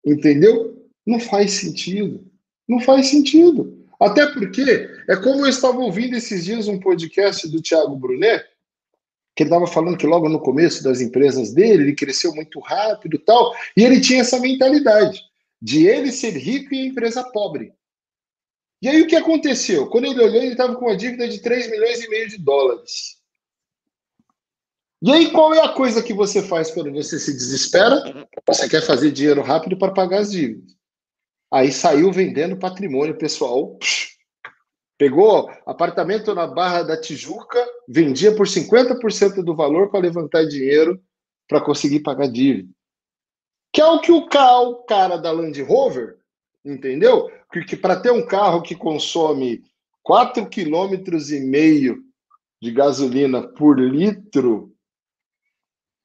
[0.05, 0.89] Entendeu?
[1.05, 2.25] Não faz sentido.
[2.67, 3.85] Não faz sentido.
[3.99, 8.45] Até porque é como eu estava ouvindo esses dias um podcast do Tiago Brunet,
[9.39, 13.15] que ele estava falando que logo no começo das empresas dele, ele cresceu muito rápido
[13.15, 15.21] e tal, e ele tinha essa mentalidade
[15.61, 17.71] de ele ser rico e a empresa pobre.
[18.81, 19.87] E aí o que aconteceu?
[19.87, 23.17] Quando ele olhou, ele estava com uma dívida de 3 milhões e meio de dólares.
[25.01, 28.27] E aí qual é a coisa que você faz quando você se desespera?
[28.45, 30.75] Você quer fazer dinheiro rápido para pagar as dívidas.
[31.49, 33.79] Aí saiu vendendo patrimônio pessoal,
[34.99, 41.01] Pegou apartamento na Barra da Tijuca, vendia por 50% do valor para levantar dinheiro
[41.47, 42.69] para conseguir pagar dívida.
[43.71, 44.27] Que é o que o
[44.83, 46.17] cara da Land Rover,
[46.65, 47.31] entendeu?
[47.49, 49.63] Porque para ter um carro que consome
[50.05, 51.95] 4,5 km
[52.61, 54.75] de gasolina por litro,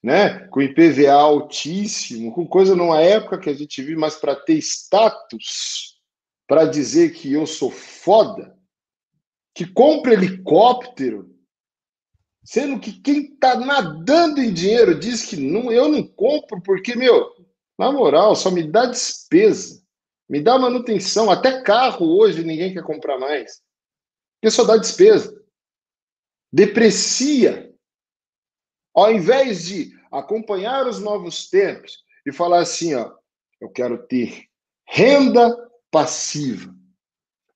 [0.00, 0.46] né?
[0.50, 5.98] com IPVA altíssimo, com coisa numa época que a gente vive, mas para ter status,
[6.46, 8.54] para dizer que eu sou foda,
[9.54, 11.32] que compra helicóptero,
[12.44, 17.32] sendo que quem está nadando em dinheiro diz que não, eu não compro porque, meu,
[17.78, 19.82] na moral, só me dá despesa,
[20.28, 23.62] me dá manutenção, até carro hoje ninguém quer comprar mais,
[24.36, 25.40] porque só dá despesa.
[26.52, 27.72] Deprecia.
[28.94, 33.12] Ao invés de acompanhar os novos tempos e falar assim, ó,
[33.60, 34.48] eu quero ter
[34.86, 35.56] renda
[35.90, 36.74] passiva.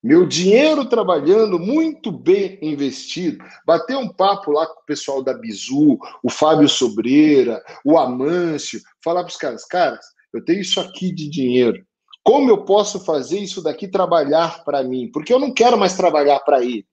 [0.03, 3.45] Meu dinheiro trabalhando muito bem investido.
[3.67, 9.25] Bater um papo lá com o pessoal da Bizu, o Fábio Sobreira, o Amâncio, falar
[9.25, 11.85] para os caras, caras, eu tenho isso aqui de dinheiro.
[12.23, 15.11] Como eu posso fazer isso daqui trabalhar para mim?
[15.11, 16.87] Porque eu não quero mais trabalhar para ele.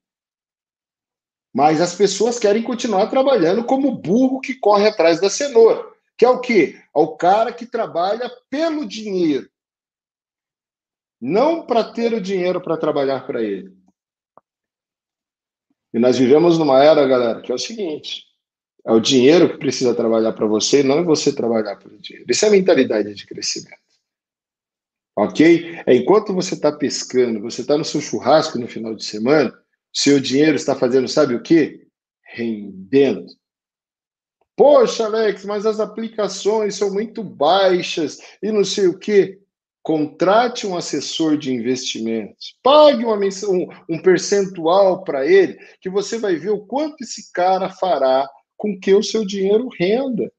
[1.54, 5.86] Mas as pessoas querem continuar trabalhando como burro que corre atrás da cenoura.
[6.18, 6.76] Que é o quê?
[6.96, 9.50] É o cara que trabalha pelo dinheiro.
[11.28, 13.76] Não para ter o dinheiro para trabalhar para ele.
[15.92, 18.26] E nós vivemos numa era, galera, que é o seguinte:
[18.86, 22.28] é o dinheiro que precisa trabalhar para você, não é você trabalhar pelo dinheiro.
[22.30, 23.80] Isso é a mentalidade de crescimento.
[25.18, 25.82] Ok?
[25.88, 29.52] É enquanto você está pescando, você está no seu churrasco no final de semana,
[29.92, 31.88] seu dinheiro está fazendo, sabe o quê?
[32.22, 33.26] Rendendo.
[34.56, 39.42] Poxa, Alex, mas as aplicações são muito baixas e não sei o quê.
[39.86, 46.38] Contrate um assessor de investimentos, pague uma um, um percentual para ele, que você vai
[46.38, 48.28] ver o quanto esse cara fará
[48.58, 50.34] com que o seu dinheiro renda.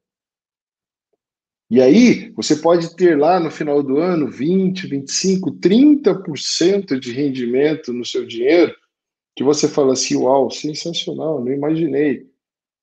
[1.71, 7.93] E aí, você pode ter lá no final do ano 20, 25, 30% de rendimento
[7.93, 8.75] no seu dinheiro
[9.33, 12.29] que você fala assim, uau, sensacional, não imaginei.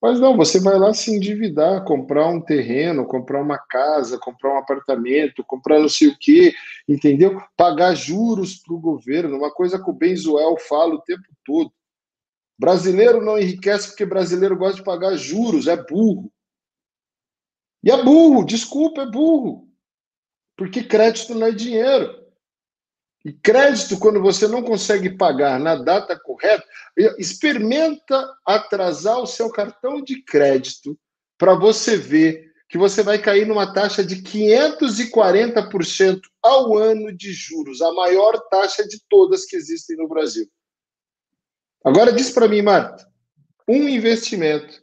[0.04, 4.58] Mas não, você vai lá se endividar, comprar um terreno, comprar uma casa, comprar um
[4.58, 6.52] apartamento, comprar não sei o quê,
[6.86, 7.40] entendeu?
[7.56, 11.72] Pagar juros para o governo, uma coisa que o Benzuel fala o tempo todo.
[12.58, 16.30] Brasileiro não enriquece porque brasileiro gosta de pagar juros, é burro.
[17.82, 19.66] E é burro, desculpa, é burro.
[20.54, 22.23] Porque crédito não é dinheiro.
[23.24, 26.62] E crédito, quando você não consegue pagar na data correta,
[27.18, 30.98] experimenta atrasar o seu cartão de crédito
[31.38, 37.80] para você ver que você vai cair numa taxa de 540% ao ano de juros,
[37.80, 40.46] a maior taxa de todas que existem no Brasil.
[41.84, 43.08] Agora diz para mim, Marta,
[43.68, 44.82] um investimento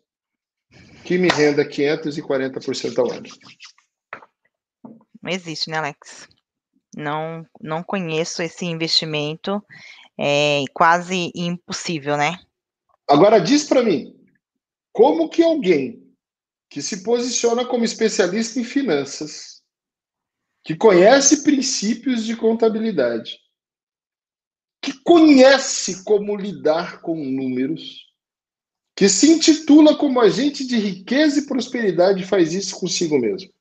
[1.03, 3.27] que me renda 540% ao ano.
[5.21, 6.27] Não existe, né, Alex?
[6.95, 9.63] Não, não conheço esse investimento,
[10.19, 12.39] é quase impossível, né?
[13.07, 14.15] Agora diz para mim,
[14.91, 16.01] como que alguém
[16.69, 19.61] que se posiciona como especialista em finanças,
[20.63, 23.39] que conhece princípios de contabilidade,
[24.81, 28.05] que conhece como lidar com números,
[28.95, 33.51] que se intitula como agente de riqueza e prosperidade faz isso consigo mesmo.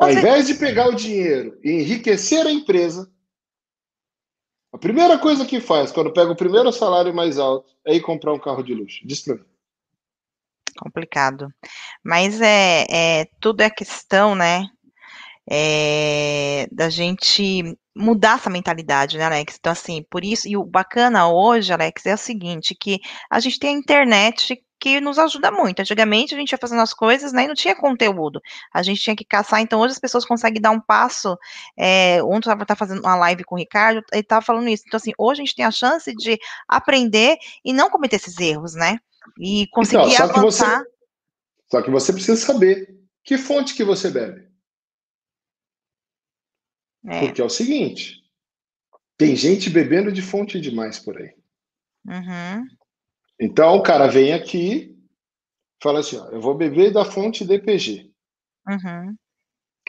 [0.00, 3.12] Ao invés de pegar o dinheiro e enriquecer a empresa,
[4.72, 8.32] a primeira coisa que faz quando pega o primeiro salário mais alto é ir comprar
[8.32, 9.06] um carro de luxo.
[9.06, 9.44] Diz pra mim.
[10.78, 11.52] Complicado.
[12.02, 14.66] Mas é, é tudo é questão, né?
[15.50, 19.56] É, da gente mudar essa mentalidade, né, Alex?
[19.58, 22.98] Então, assim, por isso, e o bacana hoje, Alex, é o seguinte, que
[23.28, 25.80] a gente tem a internet que nos ajuda muito.
[25.80, 28.40] Antigamente a gente ia fazendo as coisas, né, e não tinha conteúdo.
[28.72, 31.36] A gente tinha que caçar, então hoje as pessoas conseguem dar um passo.
[31.76, 34.84] É, ontem eu estava fazendo uma live com o Ricardo, ele estava falando isso.
[34.86, 38.74] Então, assim, hoje a gente tem a chance de aprender e não cometer esses erros,
[38.74, 38.98] né?
[39.38, 40.78] E conseguir então, só avançar.
[40.78, 40.90] Que você,
[41.70, 42.88] só que você precisa saber
[43.22, 44.49] que fonte que você bebe.
[47.06, 47.20] É.
[47.20, 48.20] Porque é o seguinte,
[49.16, 51.34] tem gente bebendo de fonte demais por aí.
[52.06, 52.66] Uhum.
[53.38, 54.96] Então o cara vem aqui,
[55.82, 58.10] fala assim: ó, eu vou beber da fonte DPG.
[58.68, 59.16] Uhum.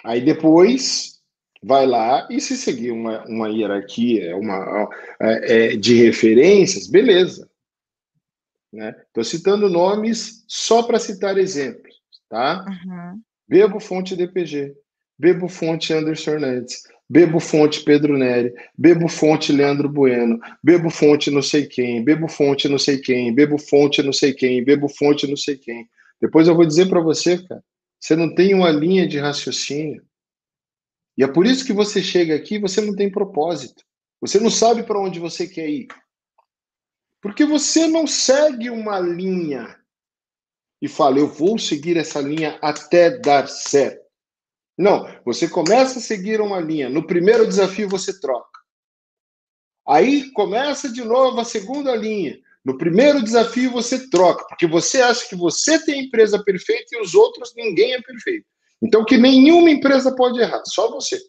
[0.04, 1.22] Aí depois
[1.64, 4.90] vai lá e se seguir uma, uma hierarquia, uma
[5.22, 7.50] é, é, de referências, beleza.
[8.74, 9.24] Estou né?
[9.24, 12.66] citando nomes só para citar exemplos, tá?
[12.66, 13.22] Uhum.
[13.48, 14.76] Bebo fonte DPG,
[15.20, 21.42] bebo fonte Anderson Hernandes, Bebo fonte Pedro Neri, bebo fonte Leandro Bueno, bebo fonte não
[21.42, 25.36] sei quem, bebo fonte não sei quem, bebo fonte não sei quem, bebo fonte não
[25.36, 25.90] sei quem.
[26.22, 27.62] Depois eu vou dizer para você, cara,
[28.00, 30.02] Você não tem uma linha de raciocínio.
[31.18, 33.84] E é por isso que você chega aqui, você não tem propósito.
[34.22, 35.88] Você não sabe para onde você quer ir.
[37.20, 39.78] Porque você não segue uma linha
[40.82, 44.01] e fala, eu vou seguir essa linha até dar certo.
[44.78, 46.90] Não, você começa a seguir uma linha.
[46.90, 48.60] No primeiro desafio você troca.
[49.88, 52.40] Aí começa de novo a segunda linha.
[52.64, 57.02] No primeiro desafio você troca, porque você acha que você tem a empresa perfeita e
[57.02, 58.46] os outros ninguém é perfeito.
[58.82, 61.20] Então que nenhuma empresa pode errar, só você.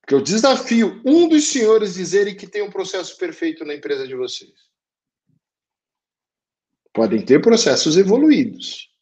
[0.00, 4.14] Porque eu desafio um dos senhores dizerem que tem um processo perfeito na empresa de
[4.14, 4.52] vocês.
[6.92, 8.93] Podem ter processos evoluídos.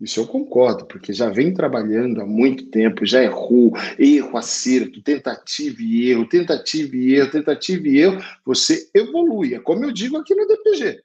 [0.00, 5.76] Isso eu concordo, porque já vem trabalhando há muito tempo, já errou, erro, acerto, tentativa
[5.82, 9.54] e erro, tentativa e erro, tentativa e erro, você evolui.
[9.54, 11.02] É como eu digo aqui no DPG.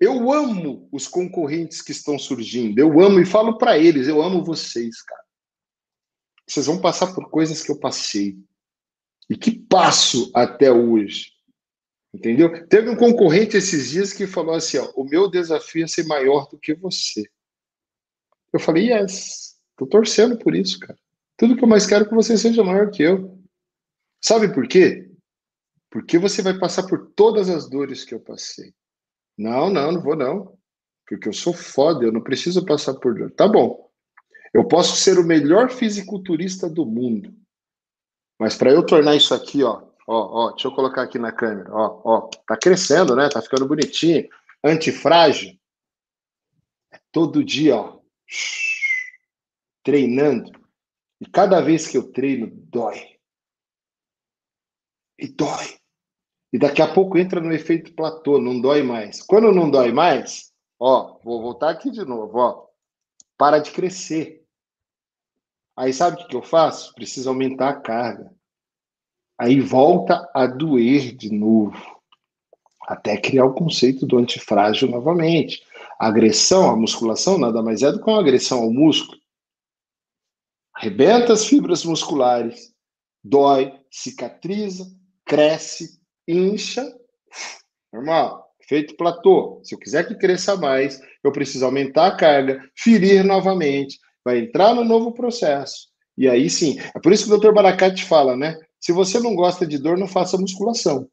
[0.00, 4.44] Eu amo os concorrentes que estão surgindo, eu amo e falo para eles, eu amo
[4.44, 5.22] vocês, cara.
[6.44, 8.36] Vocês vão passar por coisas que eu passei.
[9.30, 11.30] E que passo até hoje.
[12.12, 12.66] Entendeu?
[12.66, 16.48] Teve um concorrente esses dias que falou assim: ó, o meu desafio é ser maior
[16.48, 17.22] do que você.
[18.52, 20.98] Eu falei, yes, tô torcendo por isso, cara.
[21.36, 23.38] Tudo que eu mais quero é que você seja maior que eu.
[24.20, 25.10] Sabe por quê?
[25.90, 28.72] Porque você vai passar por todas as dores que eu passei.
[29.36, 30.56] Não, não, não vou não.
[31.06, 33.30] Porque eu sou foda, eu não preciso passar por dor.
[33.32, 33.90] Tá bom.
[34.54, 37.34] Eu posso ser o melhor fisiculturista do mundo.
[38.38, 41.70] Mas para eu tornar isso aqui, ó, ó, ó, deixa eu colocar aqui na câmera,
[41.72, 43.28] ó, ó, tá crescendo, né?
[43.28, 44.28] Tá ficando bonitinho,
[44.64, 45.52] antifrágil.
[46.92, 48.01] É todo dia, ó,
[49.82, 50.50] treinando.
[51.20, 53.18] E cada vez que eu treino, dói.
[55.18, 55.78] E dói.
[56.52, 59.22] E daqui a pouco entra no efeito platô, não dói mais.
[59.22, 62.66] Quando não dói mais, ó, vou voltar aqui de novo, ó.
[63.38, 64.44] Para de crescer.
[65.76, 66.94] Aí sabe o que, eu faço?
[66.94, 68.30] Preciso aumentar a carga.
[69.38, 72.00] Aí volta a doer de novo.
[72.86, 75.64] Até criar o conceito do antifrágil novamente.
[75.98, 79.20] Agressão, a musculação, nada mais é do que uma agressão ao músculo.
[80.74, 82.72] Arrebenta as fibras musculares,
[83.22, 84.86] dói, cicatriza,
[85.24, 86.84] cresce, incha.
[87.92, 88.42] Normal.
[88.68, 89.60] Feito platô.
[89.62, 94.74] Se eu quiser que cresça mais, eu preciso aumentar a carga, ferir novamente, vai entrar
[94.74, 95.88] no novo processo.
[96.16, 97.52] E aí sim, é por isso que o Dr.
[97.52, 98.58] Baracate fala, né?
[98.80, 101.08] Se você não gosta de dor, não faça musculação.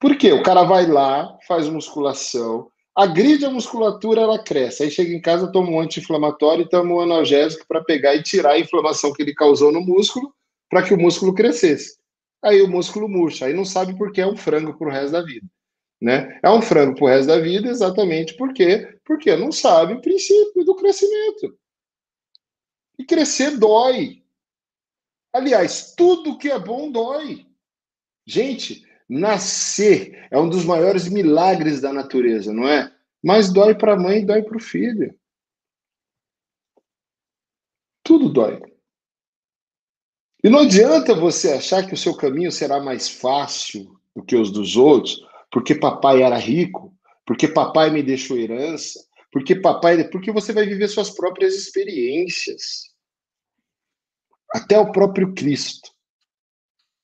[0.00, 0.32] Por quê?
[0.32, 4.82] O cara vai lá, faz musculação, agride a musculatura, ela cresce.
[4.82, 8.54] Aí chega em casa, toma um anti-inflamatório e toma um analgésico para pegar e tirar
[8.54, 10.34] a inflamação que ele causou no músculo,
[10.68, 11.96] para que o músculo crescesse.
[12.42, 15.22] Aí o músculo murcha, aí não sabe por que é um frango pro resto da
[15.22, 15.46] vida.
[16.00, 16.40] Né?
[16.42, 18.98] É um frango pro resto da vida exatamente por quê?
[19.04, 21.56] Porque não sabe o princípio do crescimento.
[22.98, 24.24] E crescer dói.
[25.32, 27.46] Aliás, tudo que é bom dói.
[28.26, 32.92] Gente, nascer é um dos maiores milagres da natureza, não é?
[33.22, 35.14] Mas dói para a mãe e dói para o filho.
[38.02, 38.60] Tudo dói.
[40.42, 44.52] E não adianta você achar que o seu caminho será mais fácil do que os
[44.52, 46.94] dos outros, porque papai era rico,
[47.26, 52.94] porque papai me deixou herança, porque papai, porque você vai viver suas próprias experiências.
[54.54, 55.90] Até o próprio Cristo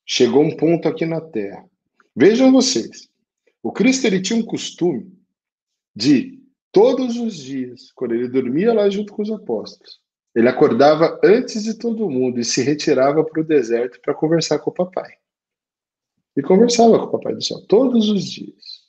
[0.06, 1.68] chegou um ponto aqui na Terra.
[2.16, 3.08] Vejam vocês,
[3.62, 5.12] o Cristo ele tinha um costume
[5.94, 6.40] de
[6.70, 10.00] todos os dias, quando ele dormia lá junto com os apóstolos,
[10.34, 14.70] ele acordava antes de todo mundo e se retirava para o deserto para conversar com
[14.70, 15.12] o papai.
[16.36, 18.84] E conversava com o papai do céu todos os dias.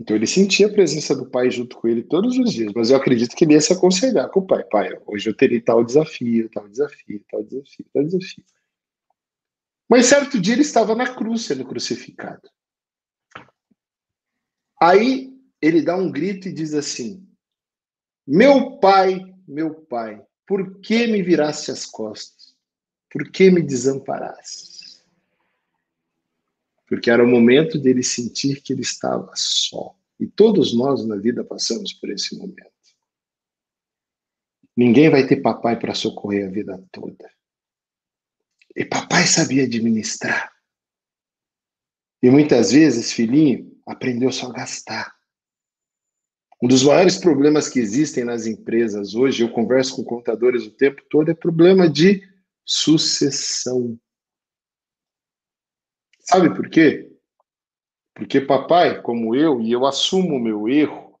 [0.00, 2.96] Então ele sentia a presença do pai junto com ele todos os dias, mas eu
[2.96, 4.62] acredito que ele ia se aconselhar com o pai.
[4.62, 8.44] Pai, hoje eu terei tal desafio, tal desafio, tal desafio, tal desafio.
[9.88, 12.48] Mas certo dia ele estava na cruz sendo crucificado.
[14.80, 17.26] Aí ele dá um grito e diz assim:
[18.26, 22.54] Meu pai, meu pai, por que me viraste as costas?
[23.10, 24.78] Por que me desamparaste?
[26.88, 29.94] porque era o momento dele sentir que ele estava só.
[30.18, 32.72] E todos nós na vida passamos por esse momento.
[34.74, 37.30] Ninguém vai ter papai para socorrer a vida toda.
[38.78, 40.52] E papai sabia administrar.
[42.22, 45.12] E muitas vezes, filhinho, aprendeu só a gastar.
[46.62, 51.02] Um dos maiores problemas que existem nas empresas hoje, eu converso com contadores o tempo
[51.10, 52.22] todo, é problema de
[52.64, 53.98] sucessão.
[56.20, 57.12] Sabe por quê?
[58.14, 61.18] Porque papai, como eu, e eu assumo o meu erro,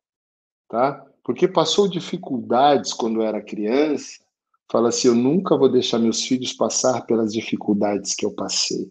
[0.68, 1.04] tá?
[1.24, 4.27] Porque passou dificuldades quando era criança,
[4.70, 8.90] fala assim: eu nunca vou deixar meus filhos passar pelas dificuldades que eu passei.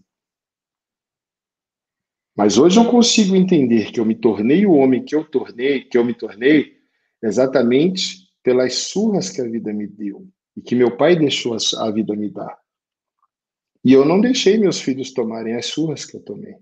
[2.36, 5.98] Mas hoje eu consigo entender que eu me tornei o homem que eu tornei, que
[5.98, 6.78] eu me tornei,
[7.22, 12.16] exatamente pelas surras que a vida me deu e que meu pai deixou a vida
[12.16, 12.58] me dar.
[13.84, 16.56] E eu não deixei meus filhos tomarem as surras que eu tomei.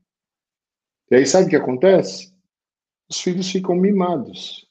[1.12, 2.34] E aí sabe o que acontece?
[3.10, 4.66] Os filhos ficam mimados.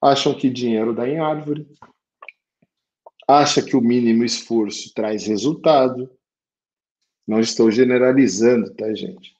[0.00, 1.68] Acham que dinheiro dá em árvore.
[3.26, 6.10] Acha que o mínimo esforço traz resultado.
[7.26, 9.34] Não estou generalizando, tá, gente?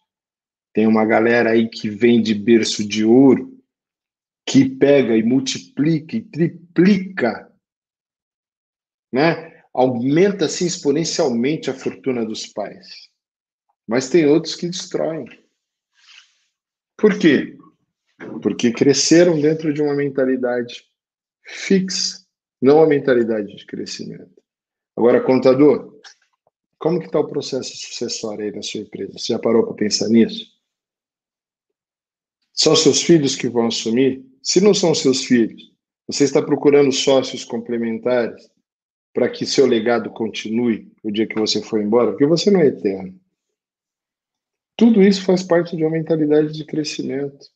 [0.73, 3.55] Tem uma galera aí que vem de berço de ouro,
[4.47, 7.53] que pega e multiplica e triplica,
[9.13, 9.63] né?
[9.73, 13.11] Aumenta assim exponencialmente a fortuna dos pais.
[13.87, 15.27] Mas tem outros que destroem.
[16.97, 17.57] Por quê?
[18.43, 20.85] Porque cresceram dentro de uma mentalidade
[21.45, 22.24] fixa,
[22.65, 24.43] não uma mentalidade de crescimento.
[24.97, 26.01] Agora, contador,
[26.79, 29.19] como que está o processo sucessório aí na sua empresa?
[29.19, 30.51] Você já parou para pensar nisso?
[32.55, 34.25] São seus filhos que vão assumir?
[34.43, 35.75] Se não são seus filhos,
[36.07, 38.51] você está procurando sócios complementares
[39.13, 42.13] para que seu legado continue o dia que você for embora?
[42.13, 43.21] Porque você não é eterno.
[44.75, 47.47] Tudo isso faz parte de uma mentalidade de crescimento.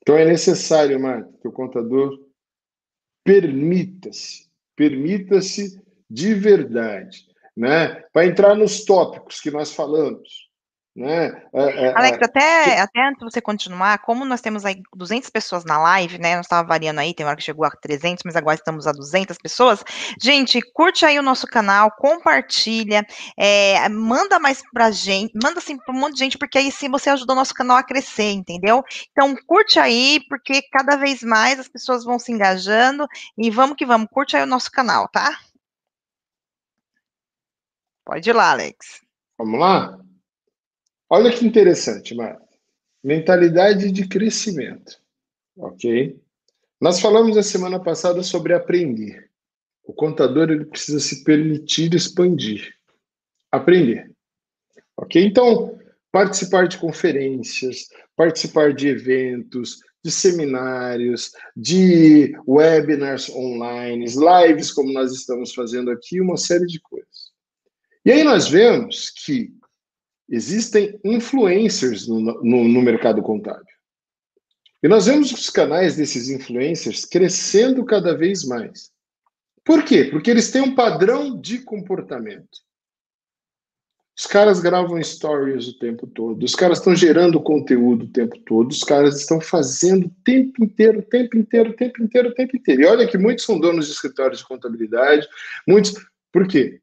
[0.00, 2.31] Então é necessário, Marta, que o contador
[3.24, 8.02] permita-se, permita-se de verdade, né?
[8.12, 10.50] Para entrar nos tópicos que nós falamos,
[10.94, 11.28] né?
[11.54, 15.30] É, é, Alex, é, até, até antes de você continuar, como nós temos aí 200
[15.30, 16.36] pessoas na live, né?
[16.36, 19.38] Nós estava variando aí, tem hora que chegou a 300, mas agora estamos a 200
[19.38, 19.82] pessoas.
[20.22, 23.06] Gente, curte aí o nosso canal, compartilha,
[23.38, 26.90] é, manda mais pra gente, manda assim para um monte de gente, porque aí sim
[26.90, 28.84] você ajuda o nosso canal a crescer, entendeu?
[29.12, 33.06] Então, curte aí, porque cada vez mais as pessoas vão se engajando
[33.38, 35.38] e vamos que vamos, curte aí o nosso canal, tá?
[38.04, 39.00] Pode ir lá, Alex.
[39.38, 39.98] Vamos lá?
[41.14, 42.48] Olha que interessante, Marta.
[43.04, 44.98] Mentalidade de crescimento,
[45.54, 46.18] ok?
[46.80, 49.28] Nós falamos a semana passada sobre aprender.
[49.84, 52.74] O contador ele precisa se permitir expandir,
[53.50, 54.10] aprender,
[54.96, 55.22] ok?
[55.22, 55.78] Então,
[56.10, 65.52] participar de conferências, participar de eventos, de seminários, de webinars online, lives como nós estamos
[65.52, 67.30] fazendo aqui, uma série de coisas.
[68.02, 69.52] E aí nós vemos que
[70.32, 73.66] existem influencers no, no, no mercado contábil.
[74.82, 78.90] E nós vemos os canais desses influencers crescendo cada vez mais.
[79.62, 80.04] Por quê?
[80.04, 82.48] Porque eles têm um padrão de comportamento.
[84.18, 88.70] Os caras gravam stories o tempo todo, os caras estão gerando conteúdo o tempo todo,
[88.70, 92.56] os caras estão fazendo o tempo inteiro, o tempo inteiro, o tempo inteiro, o tempo
[92.56, 92.82] inteiro.
[92.82, 95.26] E olha que muitos são donos de escritórios de contabilidade,
[95.66, 95.94] muitos.
[96.30, 96.80] Por quê?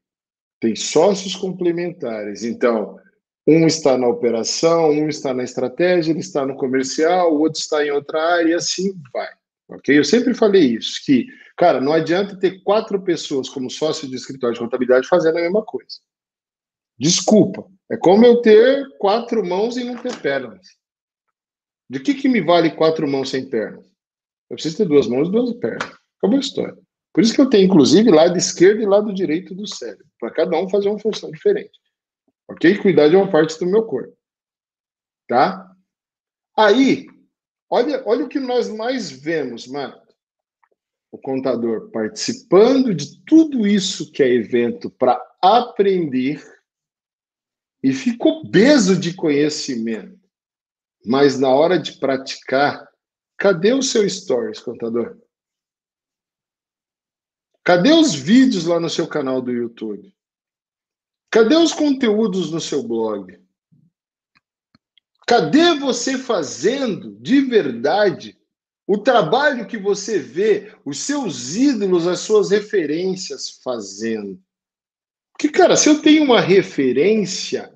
[0.60, 2.44] Tem sócios complementares.
[2.44, 2.98] Então,
[3.46, 7.84] um está na operação, um está na estratégia, ele está no comercial, o outro está
[7.84, 9.28] em outra área, e assim vai.
[9.68, 9.96] Ok?
[9.96, 11.26] Eu sempre falei isso, que,
[11.56, 15.64] cara, não adianta ter quatro pessoas como sócio de escritório de contabilidade fazendo a mesma
[15.64, 15.98] coisa.
[16.98, 17.66] Desculpa.
[17.90, 20.66] É como eu ter quatro mãos e não ter pernas.
[21.88, 23.84] De que, que me vale quatro mãos sem pernas?
[24.48, 25.90] Eu preciso ter duas mãos e duas pernas.
[26.18, 26.78] Acabou a história.
[27.12, 30.56] Por isso que eu tenho, inclusive, lado esquerdo e lado direito do cérebro, para cada
[30.56, 31.72] um fazer uma função diferente.
[32.50, 32.78] Ok?
[32.78, 34.16] Cuidar de uma parte do meu corpo.
[35.28, 35.72] Tá?
[36.56, 37.06] Aí,
[37.70, 39.96] olha, olha o que nós mais vemos, mano.
[41.12, 46.42] O contador participando de tudo isso que é evento para aprender
[47.82, 50.18] e ficou obeso de conhecimento.
[51.06, 52.86] Mas na hora de praticar,
[53.36, 55.16] cadê o seu stories, contador?
[57.64, 60.14] Cadê os vídeos lá no seu canal do YouTube?
[61.30, 63.38] Cadê os conteúdos no seu blog?
[65.26, 68.36] Cadê você fazendo de verdade
[68.84, 74.42] o trabalho que você vê os seus ídolos, as suas referências fazendo?
[75.32, 77.72] Porque, cara, se eu tenho uma referência,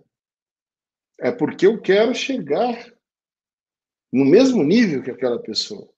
[1.21, 2.93] é porque eu quero chegar
[4.13, 5.89] no mesmo nível que aquela pessoa.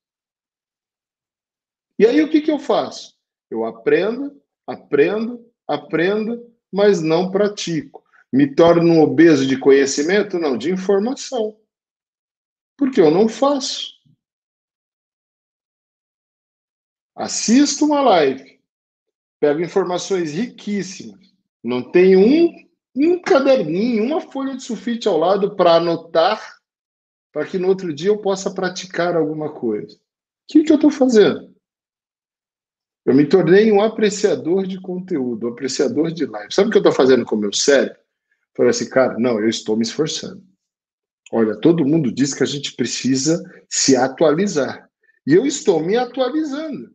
[1.98, 3.18] E aí o que, que eu faço?
[3.50, 8.04] Eu aprendo, aprendo, aprendo, mas não pratico.
[8.30, 10.38] Me torno um obeso de conhecimento?
[10.38, 11.56] Não, de informação.
[12.76, 13.96] Porque eu não faço.
[17.14, 18.60] Assisto uma live,
[19.40, 25.76] pego informações riquíssimas, não tenho um, um caderninho, uma folha de sulfite ao lado para
[25.76, 26.58] anotar,
[27.32, 29.96] para que no outro dia eu possa praticar alguma coisa.
[29.96, 30.00] O
[30.46, 31.55] que, que eu estou fazendo?
[33.06, 36.52] Eu me tornei um apreciador de conteúdo, um apreciador de live.
[36.52, 37.96] Sabe o que eu estou fazendo com o meu cérebro?
[38.56, 40.42] Falei assim, cara, não, eu estou me esforçando.
[41.32, 43.40] Olha, todo mundo diz que a gente precisa
[43.70, 44.88] se atualizar.
[45.24, 46.90] E eu estou me atualizando.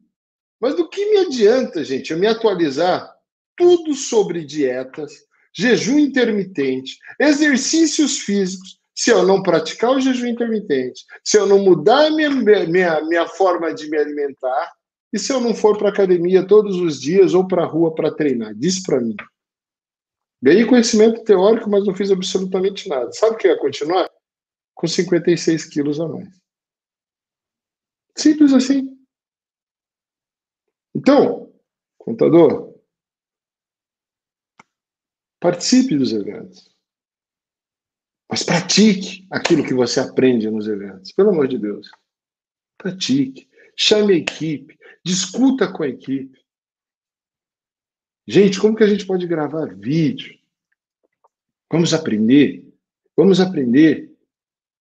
[0.60, 3.10] Mas do que me adianta, gente, eu me atualizar
[3.56, 5.14] tudo sobre dietas,
[5.56, 12.10] jejum intermitente, exercícios físicos, se eu não praticar o jejum intermitente, se eu não mudar
[12.12, 14.72] minha, minha, minha forma de me alimentar,
[15.14, 18.14] e se eu não for para academia todos os dias ou para a rua para
[18.14, 18.56] treinar?
[18.56, 19.16] Diz para mim.
[20.42, 23.12] Ganhei conhecimento teórico, mas não fiz absolutamente nada.
[23.12, 24.10] Sabe o que ia continuar?
[24.74, 26.42] Com 56 quilos a mais.
[28.18, 28.98] Simples assim.
[30.96, 31.54] Então,
[31.98, 32.74] contador,
[35.40, 36.72] participe dos eventos.
[38.30, 41.12] Mas pratique aquilo que você aprende nos eventos.
[41.12, 41.92] Pelo amor de Deus.
[42.78, 43.51] Pratique.
[43.84, 44.78] Chame a equipe.
[45.04, 46.40] Discuta com a equipe.
[48.28, 50.38] Gente, como que a gente pode gravar vídeo?
[51.72, 52.64] Vamos aprender.
[53.18, 54.16] Vamos aprender.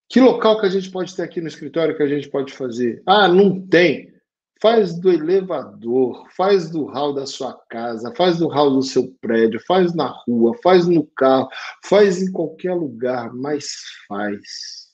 [0.07, 3.01] Que local que a gente pode ter aqui no escritório que a gente pode fazer?
[3.07, 4.13] Ah, não tem.
[4.61, 9.59] Faz do elevador, faz do hall da sua casa, faz do hall do seu prédio,
[9.65, 11.49] faz na rua, faz no carro,
[11.83, 13.73] faz em qualquer lugar, mas
[14.07, 14.90] faz.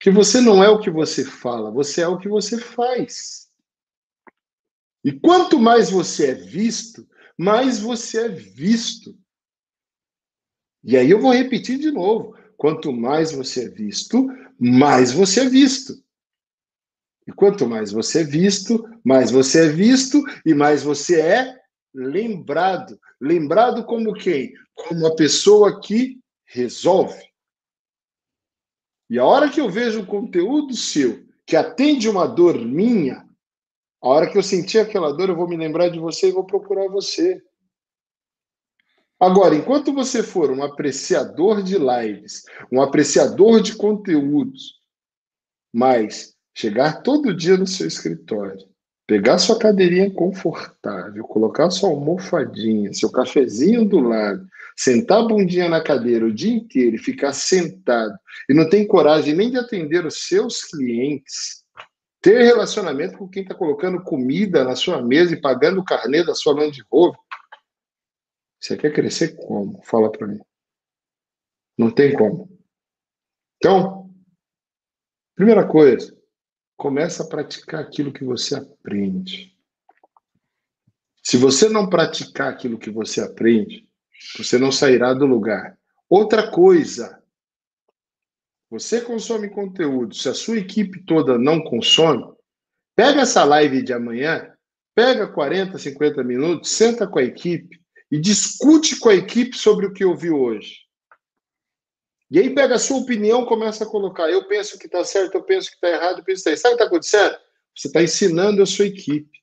[0.00, 3.50] Que você não é o que você fala, você é o que você faz.
[5.04, 9.16] E quanto mais você é visto, mais você é visto.
[10.82, 14.26] E aí eu vou repetir de novo: quanto mais você é visto,
[14.58, 16.02] mais você é visto.
[17.26, 21.60] E quanto mais você é visto, mais você é visto e mais você é
[21.94, 22.98] lembrado.
[23.20, 24.52] Lembrado como quem?
[24.74, 27.29] Como uma pessoa que resolve.
[29.10, 33.28] E a hora que eu vejo o conteúdo seu que atende uma dor minha,
[34.00, 36.44] a hora que eu sentir aquela dor, eu vou me lembrar de você e vou
[36.44, 37.42] procurar você.
[39.18, 44.80] Agora, enquanto você for um apreciador de lives, um apreciador de conteúdos,
[45.72, 48.64] mas chegar todo dia no seu escritório,
[49.06, 55.82] pegar sua cadeirinha confortável, colocar sua almofadinha, seu cafezinho do lado, sentar a bundinha na
[55.82, 58.16] cadeira o dia inteiro e ficar sentado
[58.48, 61.64] e não tem coragem nem de atender os seus clientes,
[62.20, 66.34] ter relacionamento com quem está colocando comida na sua mesa e pagando o carnê da
[66.34, 67.18] sua Land Rover,
[68.60, 69.82] você quer crescer como?
[69.82, 70.40] Fala para mim.
[71.78, 72.50] Não tem como.
[73.56, 74.10] Então,
[75.34, 76.14] primeira coisa,
[76.76, 79.56] começa a praticar aquilo que você aprende.
[81.22, 83.89] Se você não praticar aquilo que você aprende,
[84.36, 85.78] você não sairá do lugar.
[86.08, 87.22] Outra coisa,
[88.70, 92.24] você consome conteúdo, se a sua equipe toda não consome,
[92.94, 94.52] pega essa live de amanhã,
[94.94, 99.92] pega 40, 50 minutos, senta com a equipe e discute com a equipe sobre o
[99.92, 100.80] que ouviu hoje.
[102.30, 104.30] E aí pega a sua opinião, começa a colocar.
[104.30, 106.74] Eu penso que está certo, eu penso que está errado, eu penso que está Sabe
[106.74, 107.36] o que está acontecendo?
[107.76, 109.40] Você está ensinando a sua equipe.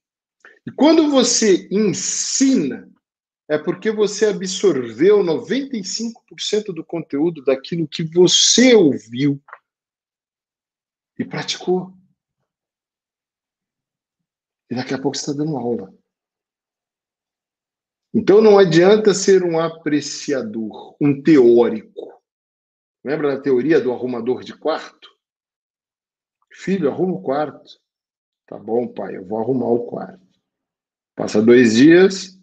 [0.65, 2.89] E quando você ensina,
[3.49, 9.41] é porque você absorveu 95% do conteúdo daquilo que você ouviu
[11.17, 11.93] e praticou.
[14.69, 15.93] E daqui a pouco você está dando aula.
[18.13, 22.21] Então não adianta ser um apreciador, um teórico.
[23.03, 25.09] Lembra da teoria do arrumador de quarto?
[26.51, 27.79] Filho, arruma o quarto.
[28.45, 30.25] Tá bom, pai, eu vou arrumar o quarto.
[31.15, 32.36] Passa dois dias.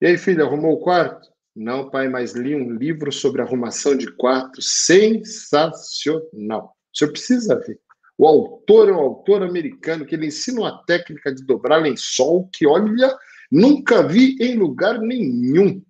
[0.00, 1.28] E aí, filho, arrumou o quarto?
[1.54, 6.74] Não, pai, mas li um livro sobre arrumação de quarto sensacional.
[6.92, 7.78] O senhor precisa ver.
[8.16, 12.66] O autor é um autor americano que ele ensina uma técnica de dobrar lençol que,
[12.66, 13.14] olha,
[13.52, 15.82] nunca vi em lugar nenhum.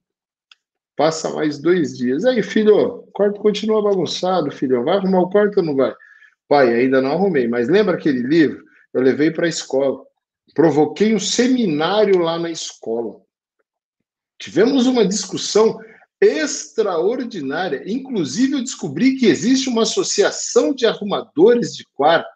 [0.97, 2.25] Passa mais dois dias.
[2.25, 4.83] Aí, filho, o quarto continua bagunçado, filho.
[4.83, 5.95] Vai arrumar o quarto ou não vai?
[6.49, 7.47] Pai, ainda não arrumei.
[7.47, 8.65] Mas lembra aquele livro?
[8.93, 10.05] Eu levei para a escola.
[10.53, 13.21] Provoquei um seminário lá na escola.
[14.41, 15.79] Tivemos uma discussão
[16.21, 17.83] extraordinária.
[17.87, 22.29] Inclusive, eu descobri que existe uma associação de arrumadores de quarto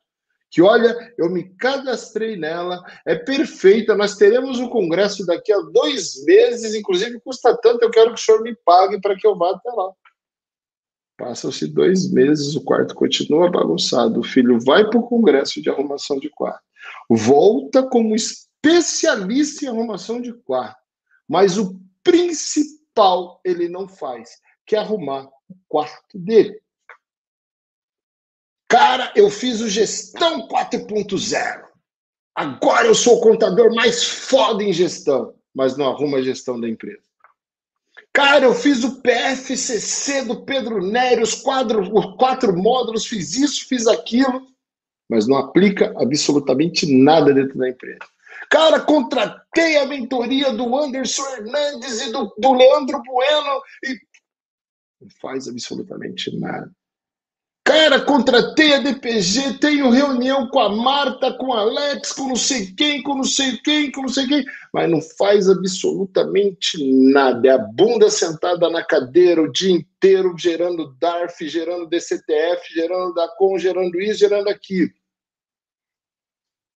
[0.50, 6.24] que olha, eu me cadastrei nela, é perfeita, nós teremos um congresso daqui a dois
[6.24, 9.50] meses, inclusive custa tanto, eu quero que o senhor me pague para que eu vá
[9.50, 9.90] até lá.
[11.18, 16.20] Passam-se dois meses, o quarto continua bagunçado, o filho vai para o congresso de arrumação
[16.20, 16.62] de quarto,
[17.10, 20.78] volta como especialista em arrumação de quarto,
[21.28, 24.30] mas o principal ele não faz,
[24.64, 26.62] que é arrumar o quarto dele.
[28.68, 31.64] Cara, eu fiz o gestão 4.0.
[32.34, 36.68] Agora eu sou o contador mais foda em gestão, mas não arruma a gestão da
[36.68, 37.02] empresa.
[38.12, 43.86] Cara, eu fiz o PFCC do Pedro Nery, os, quadro, quatro módulos, fiz isso, fiz
[43.86, 44.46] aquilo,
[45.08, 48.13] mas não aplica absolutamente nada dentro da empresa.
[48.50, 53.98] Cara, contratei a mentoria do Anderson Hernandes e do, do Leandro Bueno e
[55.00, 56.70] não faz absolutamente nada.
[57.66, 62.66] Cara, contratei a DPG, tenho reunião com a Marta, com a Alex, com não sei
[62.74, 66.76] quem, com não sei quem, com não sei quem, mas não faz absolutamente
[67.10, 67.48] nada.
[67.48, 73.58] É a bunda sentada na cadeira o dia inteiro, gerando DARF, gerando DCTF, gerando DACOM,
[73.58, 74.90] gerando isso, gerando aquilo.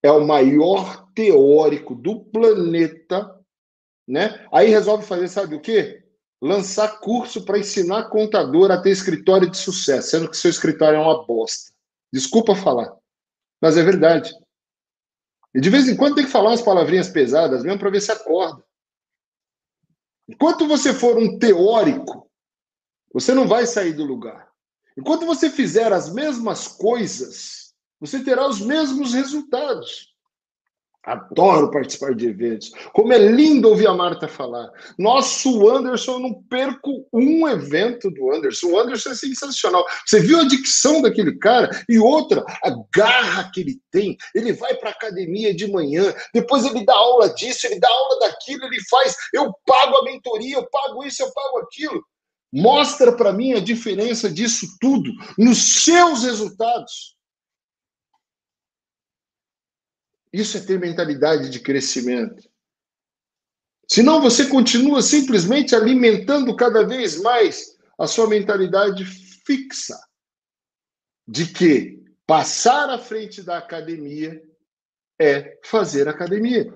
[0.03, 3.36] É o maior teórico do planeta,
[4.07, 4.46] né?
[4.53, 6.05] Aí resolve fazer, sabe o quê?
[6.40, 11.01] lançar curso para ensinar contador a ter escritório de sucesso, sendo que seu escritório é
[11.01, 11.72] uma bosta.
[12.12, 12.96] Desculpa falar,
[13.61, 14.32] mas é verdade.
[15.55, 18.12] E de vez em quando tem que falar umas palavrinhas pesadas mesmo para ver se
[18.12, 18.62] acorda.
[20.28, 22.30] Enquanto você for um teórico,
[23.12, 24.49] você não vai sair do lugar.
[24.96, 27.58] Enquanto você fizer as mesmas coisas,
[28.01, 30.09] você terá os mesmos resultados.
[31.09, 32.70] Adoro participar de eventos.
[32.92, 34.70] Como é lindo ouvir a Marta falar.
[34.99, 38.66] Nosso Anderson, eu não perco um evento do Anderson.
[38.66, 39.86] O Anderson é sensacional.
[40.05, 41.70] Você viu a dicção daquele cara?
[41.88, 44.18] E outra, a garra que ele tem.
[44.34, 48.64] Ele vai para academia de manhã, depois ele dá aula disso, ele dá aula daquilo,
[48.66, 49.16] ele faz.
[49.32, 52.05] Eu pago a mentoria, eu pago isso, eu pago aquilo.
[52.53, 57.18] Mostra para mim a diferença disso tudo nos seus resultados.
[60.33, 62.49] Isso é ter mentalidade de crescimento.
[63.91, 69.99] Senão você continua simplesmente alimentando cada vez mais a sua mentalidade fixa
[71.26, 74.43] de que passar à frente da academia
[75.18, 76.72] é fazer academia.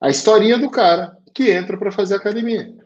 [0.00, 2.76] A historinha do cara que entra para fazer academia.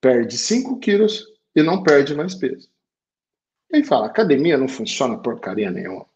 [0.00, 2.70] Perde 5 quilos e não perde mais peso.
[3.70, 6.09] Ele fala: academia não funciona porcaria nenhuma.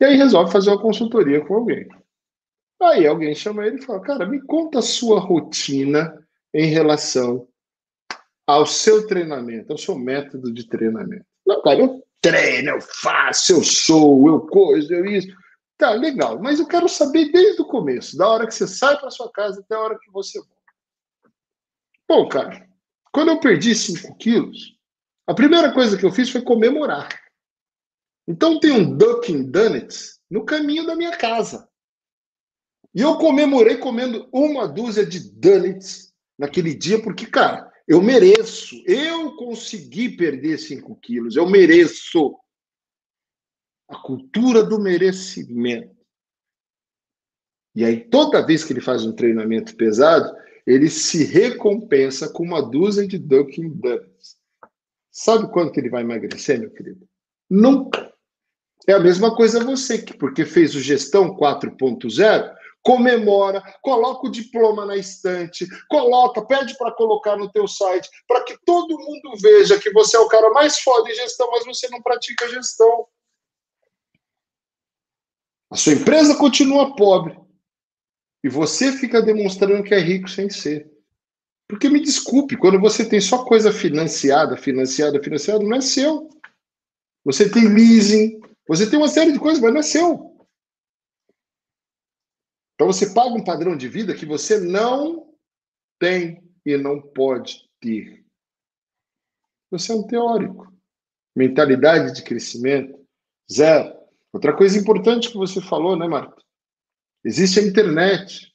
[0.00, 1.88] E aí resolve fazer uma consultoria com alguém.
[2.80, 6.16] Aí alguém chama ele e fala: Cara, me conta a sua rotina
[6.54, 7.48] em relação
[8.46, 11.26] ao seu treinamento, ao seu método de treinamento.
[11.46, 15.28] Não, cara, eu treino, eu faço, eu sou, eu coisa, eu isso.
[15.76, 19.10] Tá, legal, mas eu quero saber desde o começo, da hora que você sai para
[19.10, 20.54] sua casa até a hora que você volta.
[22.08, 22.66] Bom, cara,
[23.12, 24.76] quando eu perdi 5 quilos,
[25.26, 27.08] a primeira coisa que eu fiz foi comemorar.
[28.28, 31.66] Então tem um Dunkin' Donuts no caminho da minha casa.
[32.94, 38.76] E eu comemorei comendo uma dúzia de donuts naquele dia, porque, cara, eu mereço.
[38.86, 41.36] Eu consegui perder 5 quilos.
[41.36, 42.38] Eu mereço.
[43.88, 45.96] A cultura do merecimento.
[47.74, 52.60] E aí, toda vez que ele faz um treinamento pesado, ele se recompensa com uma
[52.60, 54.36] dúzia de Dunkin' Donuts.
[55.10, 57.08] Sabe quanto que ele vai emagrecer, meu querido?
[57.48, 58.07] Nunca.
[58.88, 64.86] É a mesma coisa você, que porque fez o Gestão 4.0, comemora, coloca o diploma
[64.86, 69.92] na estante, coloca, pede para colocar no teu site, para que todo mundo veja que
[69.92, 73.06] você é o cara mais foda em gestão, mas você não pratica gestão.
[75.70, 77.38] A sua empresa continua pobre.
[78.42, 80.90] E você fica demonstrando que é rico sem ser.
[81.68, 86.30] Porque me desculpe, quando você tem só coisa financiada, financiada, financiada, não é seu.
[87.22, 88.37] Você tem leasing,
[88.68, 90.46] você tem uma série de coisas, mas não é seu.
[92.74, 95.34] Então você paga um padrão de vida que você não
[95.98, 98.24] tem e não pode ter.
[99.70, 100.72] Você é um teórico.
[101.34, 103.04] Mentalidade de crescimento,
[103.50, 103.96] zero.
[104.32, 106.40] Outra coisa importante que você falou, né, Marta?
[107.24, 108.54] Existe a internet.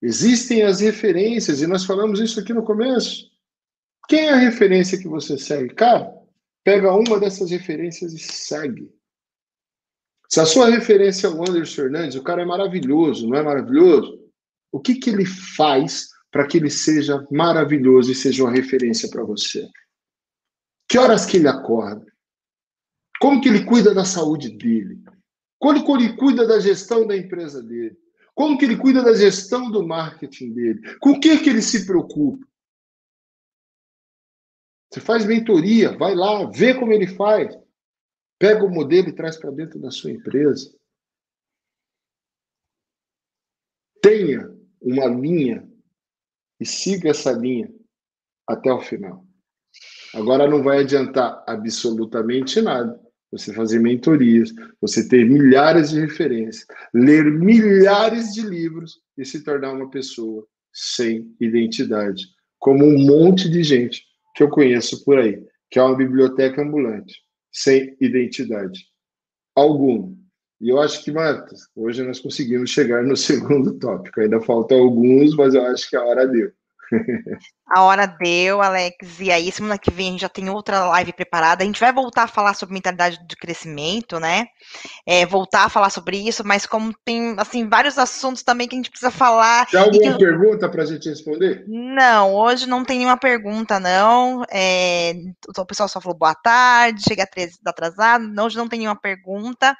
[0.00, 3.28] Existem as referências, e nós falamos isso aqui no começo.
[4.08, 5.74] Quem é a referência que você segue?
[5.74, 6.10] Cara,
[6.64, 8.92] pega uma dessas referências e segue.
[10.28, 14.18] Se a sua referência é o Anderson Fernandes, o cara é maravilhoso, não é maravilhoso?
[14.70, 19.24] O que, que ele faz para que ele seja maravilhoso e seja uma referência para
[19.24, 19.66] você?
[20.86, 22.04] Que horas que ele acorda?
[23.20, 25.02] Como que ele cuida da saúde dele?
[25.58, 27.98] Como que ele cuida da gestão da empresa dele?
[28.34, 30.96] Como que ele cuida da gestão do marketing dele?
[31.00, 32.46] Com o que que ele se preocupa?
[34.90, 37.58] Você faz mentoria, vai lá, vê como ele faz.
[38.38, 40.72] Pega o modelo e traz para dentro da sua empresa.
[44.00, 44.48] Tenha
[44.80, 45.68] uma linha
[46.60, 47.72] e siga essa linha
[48.46, 49.26] até o final.
[50.14, 52.98] Agora não vai adiantar absolutamente nada
[53.30, 59.72] você fazer mentorias, você ter milhares de referências, ler milhares de livros e se tornar
[59.72, 62.24] uma pessoa sem identidade,
[62.58, 64.02] como um monte de gente
[64.34, 67.22] que eu conheço por aí, que é uma biblioteca ambulante,
[67.52, 68.88] sem identidade
[69.58, 70.16] alguma.
[70.60, 74.20] E eu acho que, Marta, hoje nós conseguimos chegar no segundo tópico.
[74.20, 76.52] Ainda faltam alguns, mas eu acho que a hora deu.
[77.70, 79.20] A hora deu, Alex.
[79.20, 81.62] E aí, semana que vem a gente já tem outra live preparada.
[81.62, 84.46] A gente vai voltar a falar sobre mentalidade de crescimento, né?
[85.06, 88.78] É, voltar a falar sobre isso, mas como tem, assim, vários assuntos também que a
[88.78, 89.66] gente precisa falar.
[89.66, 90.18] Tem alguma que...
[90.18, 91.62] pergunta para a gente responder?
[91.68, 94.42] Não, hoje não tem nenhuma pergunta, não.
[94.50, 95.12] É,
[95.54, 97.28] o pessoal só falou boa tarde, chega
[97.66, 98.24] atrasado.
[98.42, 99.76] Hoje não tem nenhuma pergunta.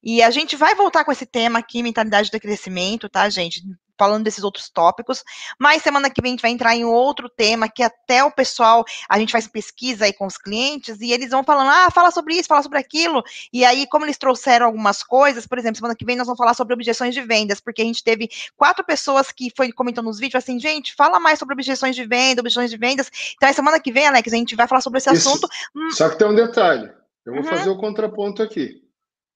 [0.00, 3.62] E a gente vai voltar com esse tema aqui, mentalidade de crescimento, tá, gente?
[4.02, 5.22] Falando desses outros tópicos,
[5.60, 8.84] mas semana que vem a gente vai entrar em outro tema que até o pessoal,
[9.08, 12.34] a gente faz pesquisa aí com os clientes e eles vão falando, ah, fala sobre
[12.34, 13.22] isso, fala sobre aquilo,
[13.52, 16.54] e aí como eles trouxeram algumas coisas, por exemplo, semana que vem nós vamos falar
[16.54, 20.42] sobre objeções de vendas, porque a gente teve quatro pessoas que foi comentando nos vídeos
[20.42, 24.08] assim, gente, fala mais sobre objeções de venda, objeções de vendas, então semana que vem,
[24.08, 25.48] Alex, a gente vai falar sobre esse isso, assunto.
[25.76, 25.92] Hum.
[25.92, 26.90] Só que tem um detalhe,
[27.24, 27.48] eu vou uhum.
[27.48, 28.82] fazer o contraponto aqui.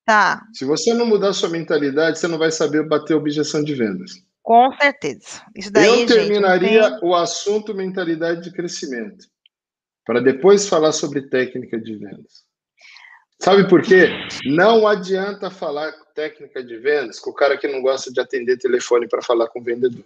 [0.04, 0.46] Tá.
[0.52, 4.24] Se você não mudar sua mentalidade, você não vai saber bater objeção de vendas.
[4.46, 5.42] Com certeza.
[5.56, 7.08] Isso daí, Eu terminaria gente, tem...
[7.08, 9.26] o assunto mentalidade de crescimento,
[10.04, 12.44] para depois falar sobre técnica de vendas.
[13.42, 14.08] Sabe por quê?
[14.44, 19.08] Não adianta falar técnica de vendas com o cara que não gosta de atender telefone
[19.08, 20.04] para falar com o vendedor.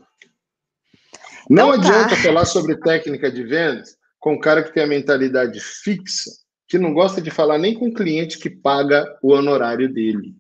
[1.51, 2.23] Não então, adianta tá.
[2.23, 6.31] falar sobre técnica de vendas com o cara que tem a mentalidade fixa,
[6.67, 10.40] que não gosta de falar nem com o cliente que paga o honorário dele.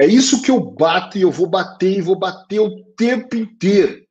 [0.00, 4.02] É isso que eu bato e eu vou bater e vou bater o tempo inteiro.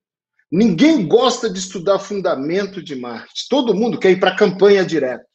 [0.52, 3.48] Ninguém gosta de estudar fundamento de marketing.
[3.50, 5.26] Todo mundo quer ir para a campanha direta.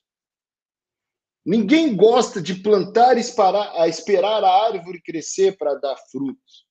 [1.45, 6.65] Ninguém gosta de plantar e esperar, a árvore crescer para dar frutos.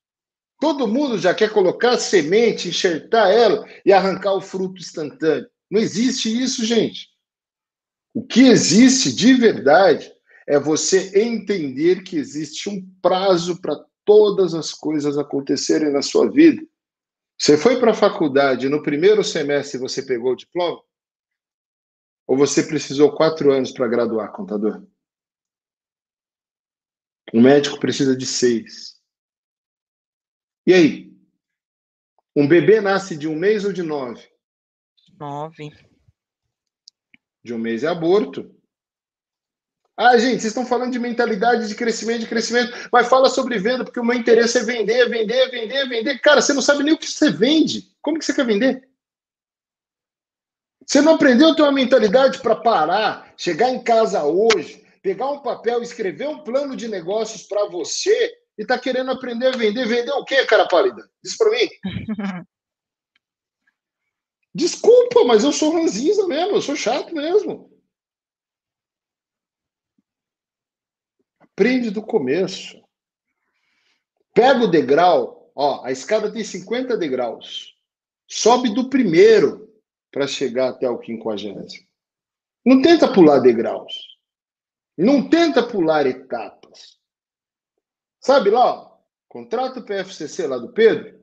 [0.62, 5.50] Todo mundo já quer colocar semente, enxertar ela e arrancar o fruto instantâneo.
[5.70, 7.10] Não existe isso, gente.
[8.14, 10.10] O que existe de verdade
[10.48, 16.62] é você entender que existe um prazo para todas as coisas acontecerem na sua vida.
[17.38, 20.82] Você foi para a faculdade, no primeiro semestre você pegou o diploma?
[22.28, 24.86] Ou você precisou quatro anos para graduar, contador?
[27.34, 29.02] Um médico precisa de seis.
[30.66, 31.14] E aí?
[32.36, 34.28] Um bebê nasce de um mês ou de nove?
[35.20, 35.72] Nove.
[37.44, 38.56] De um mês é aborto.
[39.96, 43.84] Ah, gente, vocês estão falando de mentalidade de crescimento, de crescimento, mas fala sobre venda,
[43.84, 46.20] porque o meu interesse é vender, vender, vender, vender.
[46.20, 47.92] Cara, você não sabe nem o que você vende.
[48.02, 48.88] Como que você quer vender?
[50.86, 55.40] Você não aprendeu a ter uma mentalidade para parar, chegar em casa hoje, pegar um
[55.40, 59.86] papel, escrever um plano de negócios para você e tá querendo aprender a vender.
[59.88, 61.08] Vender o quê, cara pálida?
[61.24, 61.70] Diz para mim.
[64.56, 67.73] Desculpa, mas eu sou ranzinza mesmo, eu sou chato mesmo.
[71.54, 72.84] Aprende do começo.
[74.34, 77.76] Pega o degrau, ó, a escada tem 50 degraus.
[78.28, 79.72] Sobe do primeiro
[80.12, 81.88] para chegar até o quinquagésimo.
[82.66, 83.94] Não tenta pular degraus.
[84.98, 86.98] Não tenta pular etapas.
[88.20, 88.98] Sabe lá, ó,
[89.28, 91.20] contrata o PFCC lá do Pedro,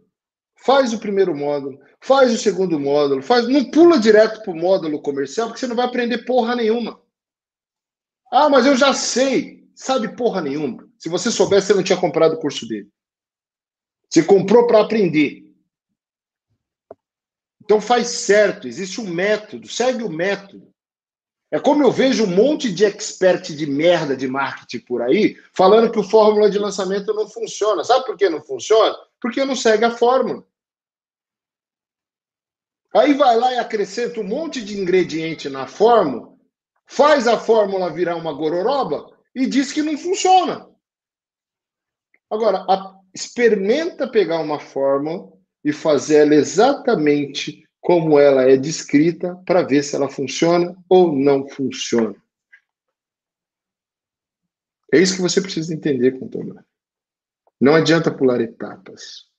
[0.55, 5.01] faz o primeiro módulo, faz o segundo módulo, faz, não pula direto para o módulo
[5.01, 7.01] comercial, porque você não vai aprender porra nenhuma.
[8.31, 9.60] Ah, mas eu já sei.
[9.81, 10.87] Sabe porra nenhuma.
[10.99, 12.91] Se você soubesse, você não tinha comprado o curso dele.
[14.11, 15.43] Você comprou para aprender.
[17.63, 20.71] Então faz certo, existe um método, segue o método.
[21.51, 25.91] É como eu vejo um monte de expert de merda de marketing por aí falando
[25.91, 27.83] que o fórmula de lançamento não funciona.
[27.83, 28.95] Sabe por que não funciona?
[29.19, 30.47] Porque não segue a fórmula.
[32.95, 36.37] Aí vai lá e acrescenta um monte de ingrediente na fórmula,
[36.87, 40.69] faz a fórmula virar uma gororoba e diz que não funciona.
[42.31, 45.33] Agora, a, experimenta pegar uma fórmula
[45.65, 51.49] e fazer ela exatamente como ela é descrita para ver se ela funciona ou não
[51.49, 52.15] funciona.
[54.93, 56.63] É isso que você precisa entender, contador.
[57.61, 59.30] Não adianta pular etapas.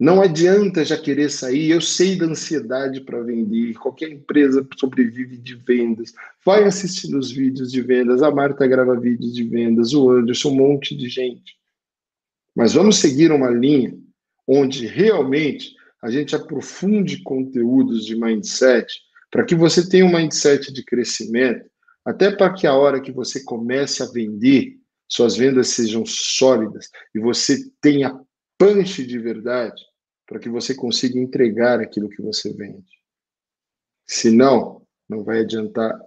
[0.00, 1.70] Não adianta já querer sair.
[1.70, 3.74] Eu sei da ansiedade para vender.
[3.74, 6.14] Qualquer empresa sobrevive de vendas.
[6.42, 8.22] Vai assistindo os vídeos de vendas.
[8.22, 9.92] A Marta grava vídeos de vendas.
[9.92, 11.54] O Anderson, um monte de gente.
[12.56, 13.94] Mas vamos seguir uma linha
[14.48, 18.86] onde realmente a gente aprofunde conteúdos de mindset
[19.30, 21.68] Para que você tenha um mindset de crescimento,
[22.06, 27.20] até para que a hora que você comece a vender, suas vendas sejam sólidas e
[27.20, 28.18] você tenha
[28.58, 29.89] punch de verdade,
[30.30, 32.86] para que você consiga entregar aquilo que você vende.
[34.06, 36.00] Senão, não vai adiantar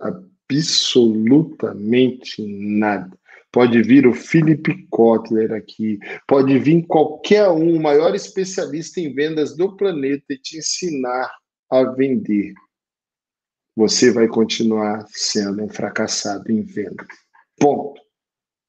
[0.50, 3.20] absolutamente nada.
[3.52, 9.58] Pode vir o Philip Kotler aqui, pode vir qualquer um, o maior especialista em vendas
[9.58, 11.30] do planeta e te ensinar
[11.70, 12.54] a vender.
[13.76, 17.06] Você vai continuar sendo um fracassado em venda.
[17.60, 18.02] Ponto.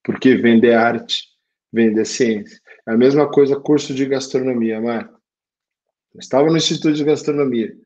[0.03, 1.29] Porque vender é arte,
[1.73, 2.59] vender é ciência.
[2.89, 5.14] É a mesma coisa curso de gastronomia, Marco.
[6.19, 7.77] Estava no Instituto de Gastronomia.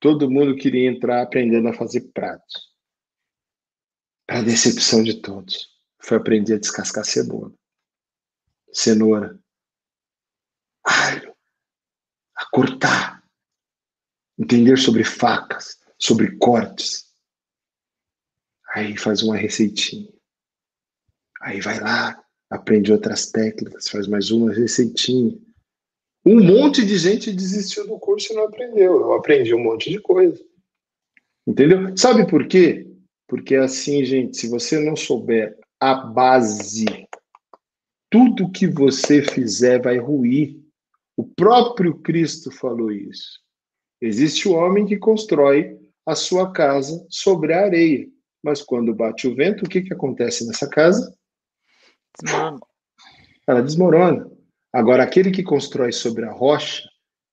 [0.00, 2.68] Todo mundo queria entrar aprendendo a fazer pratos.
[4.26, 5.68] Para decepção de todos,
[6.00, 7.52] foi aprender a descascar cebola,
[8.72, 9.38] cenoura,
[10.84, 11.34] alho,
[12.36, 13.24] a cortar,
[14.38, 17.06] entender sobre facas, sobre cortes.
[18.74, 20.12] Aí faz uma receitinha.
[21.40, 25.36] Aí vai lá, aprende outras técnicas, faz mais uma receitinha.
[26.28, 29.00] Um monte de gente desistiu do curso e não aprendeu.
[29.00, 30.38] Eu aprendi um monte de coisa.
[31.46, 31.96] Entendeu?
[31.96, 32.86] Sabe por quê?
[33.26, 36.84] Porque assim, gente, se você não souber a base,
[38.10, 40.60] tudo que você fizer vai ruir.
[41.16, 43.40] O próprio Cristo falou isso.
[43.98, 48.06] Existe o homem que constrói a sua casa sobre a areia.
[48.42, 51.10] Mas quando bate o vento, o que, que acontece nessa casa?
[52.22, 52.60] Desmorona.
[53.46, 54.37] Ela desmorona.
[54.72, 56.88] Agora, aquele que constrói sobre a rocha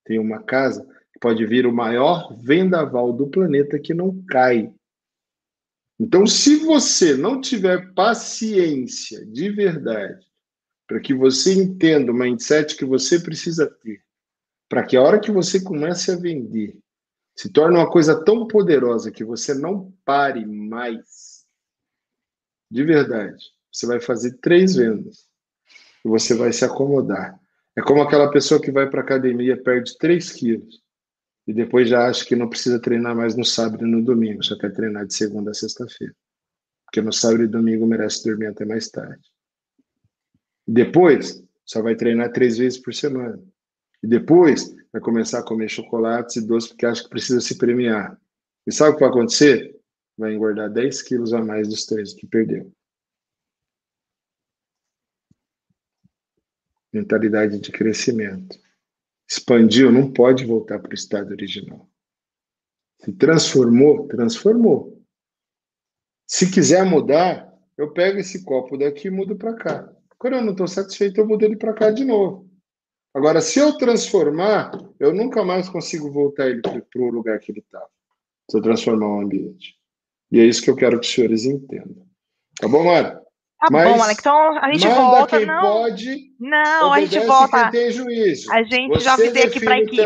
[0.06, 0.88] tem uma casa
[1.26, 4.72] pode vir o maior vendaval do planeta que não cai.
[6.00, 10.24] Então, se você não tiver paciência de verdade,
[10.86, 14.04] para que você entenda o mindset que você precisa ter,
[14.70, 16.78] para que a hora que você comece a vender,
[17.36, 21.44] se torne uma coisa tão poderosa que você não pare mais,
[22.70, 25.28] de verdade, você vai fazer três vendas
[26.06, 27.38] e você vai se acomodar.
[27.76, 30.82] É como aquela pessoa que vai para academia, perde 3 quilos
[31.48, 34.58] e depois já acha que não precisa treinar mais no sábado e no domingo, só
[34.58, 36.16] quer treinar de segunda a sexta-feira.
[36.86, 39.22] Porque no sábado e domingo merece dormir até mais tarde.
[40.68, 43.40] Depois, só vai treinar três vezes por semana.
[44.02, 48.18] E depois, vai começar a comer chocolates e doces porque acha que precisa se premiar.
[48.66, 49.76] E sabe o que vai acontecer?
[50.18, 52.72] Vai engordar 10 quilos a mais dos três que perdeu.
[56.96, 58.58] Mentalidade de crescimento.
[59.30, 61.90] Expandiu, não pode voltar para o estado original.
[63.00, 65.04] Se transformou, transformou.
[66.26, 69.94] Se quiser mudar, eu pego esse copo daqui e mudo para cá.
[70.18, 72.50] Quando eu não estou satisfeito, eu mudo ele para cá de novo.
[73.14, 77.60] Agora, se eu transformar, eu nunca mais consigo voltar ele para o lugar que ele
[77.60, 77.90] estava.
[78.50, 79.76] Se eu transformar o ambiente.
[80.32, 82.06] E é isso que eu quero que os senhores entendam.
[82.60, 83.25] Tá bom, Mara?
[83.66, 84.20] Tá Mas bom, Alex.
[84.20, 85.38] Então a gente volta.
[85.38, 87.62] Quem não, pode, não, a gente volta.
[87.64, 88.52] Quem tem juízo.
[88.54, 90.02] A gente Você já avisei aqui para a equipe.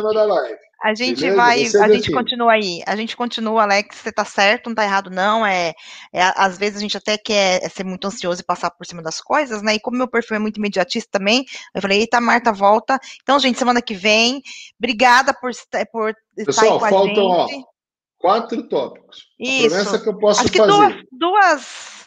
[0.81, 1.35] A gente Beleza?
[1.35, 1.95] vai, Você a define.
[1.97, 2.81] gente continua aí.
[2.87, 3.97] A gente continua, Alex.
[3.97, 5.45] Você tá certo, não tá errado, não.
[5.45, 5.73] É,
[6.13, 9.19] é, às vezes a gente até quer ser muito ansioso e passar por cima das
[9.19, 9.75] coisas, né?
[9.75, 11.43] E como meu perfil é muito imediatista também,
[11.75, 12.97] eu falei, eita, Marta, volta.
[13.21, 14.41] Então, gente, semana que vem.
[14.81, 15.51] Obrigada por,
[15.91, 17.65] por Pessoal, estar aí com faltam, a gente.
[17.65, 19.17] Ó, quatro tópicos.
[19.37, 19.65] Isso.
[19.65, 20.71] A promessa que eu posso Acho fazer.
[20.71, 21.98] Duas, duas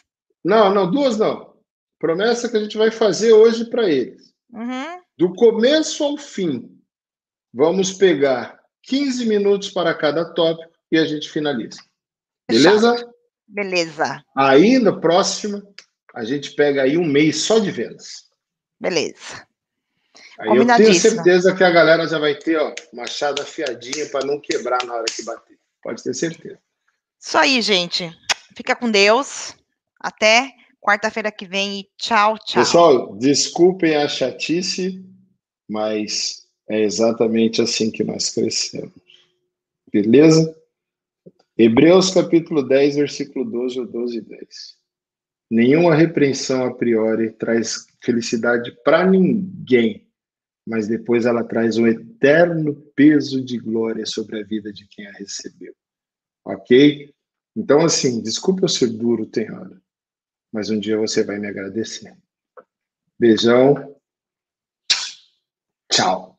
[0.43, 1.53] não, não, duas não.
[1.99, 4.33] Promessa que a gente vai fazer hoje para eles.
[4.51, 5.01] Uhum.
[5.17, 6.77] Do começo ao fim,
[7.53, 11.79] vamos pegar 15 minutos para cada tópico e a gente finaliza.
[12.49, 13.13] Beleza?
[13.47, 14.23] Beleza.
[14.35, 15.63] Aí, na próxima,
[16.13, 18.29] a gente pega aí um mês só de vendas.
[18.79, 19.47] Beleza.
[20.39, 24.39] Aí eu tenho certeza que a galera já vai ter ó, machado afiadinha para não
[24.39, 25.57] quebrar na hora que bater.
[25.81, 26.59] Pode ter certeza.
[27.19, 28.11] Isso aí, gente.
[28.55, 29.55] Fica com Deus.
[30.03, 32.61] Até quarta-feira que vem e tchau, tchau.
[32.61, 35.01] Pessoal, desculpem a chatice,
[35.67, 38.91] mas é exatamente assim que nós crescemos.
[39.91, 40.53] Beleza?
[41.57, 44.39] Hebreus capítulo 10, versículo 12 ou 12 e 10.
[45.49, 50.05] Nenhuma repreensão a priori traz felicidade para ninguém,
[50.67, 55.11] mas depois ela traz um eterno peso de glória sobre a vida de quem a
[55.13, 55.73] recebeu.
[56.43, 57.13] Ok?
[57.55, 59.82] Então, assim, desculpa eu ser duro, tem hora
[60.53, 62.15] mas um dia você vai me agradecer.
[63.19, 63.95] Beijão.
[65.91, 66.32] Tchau.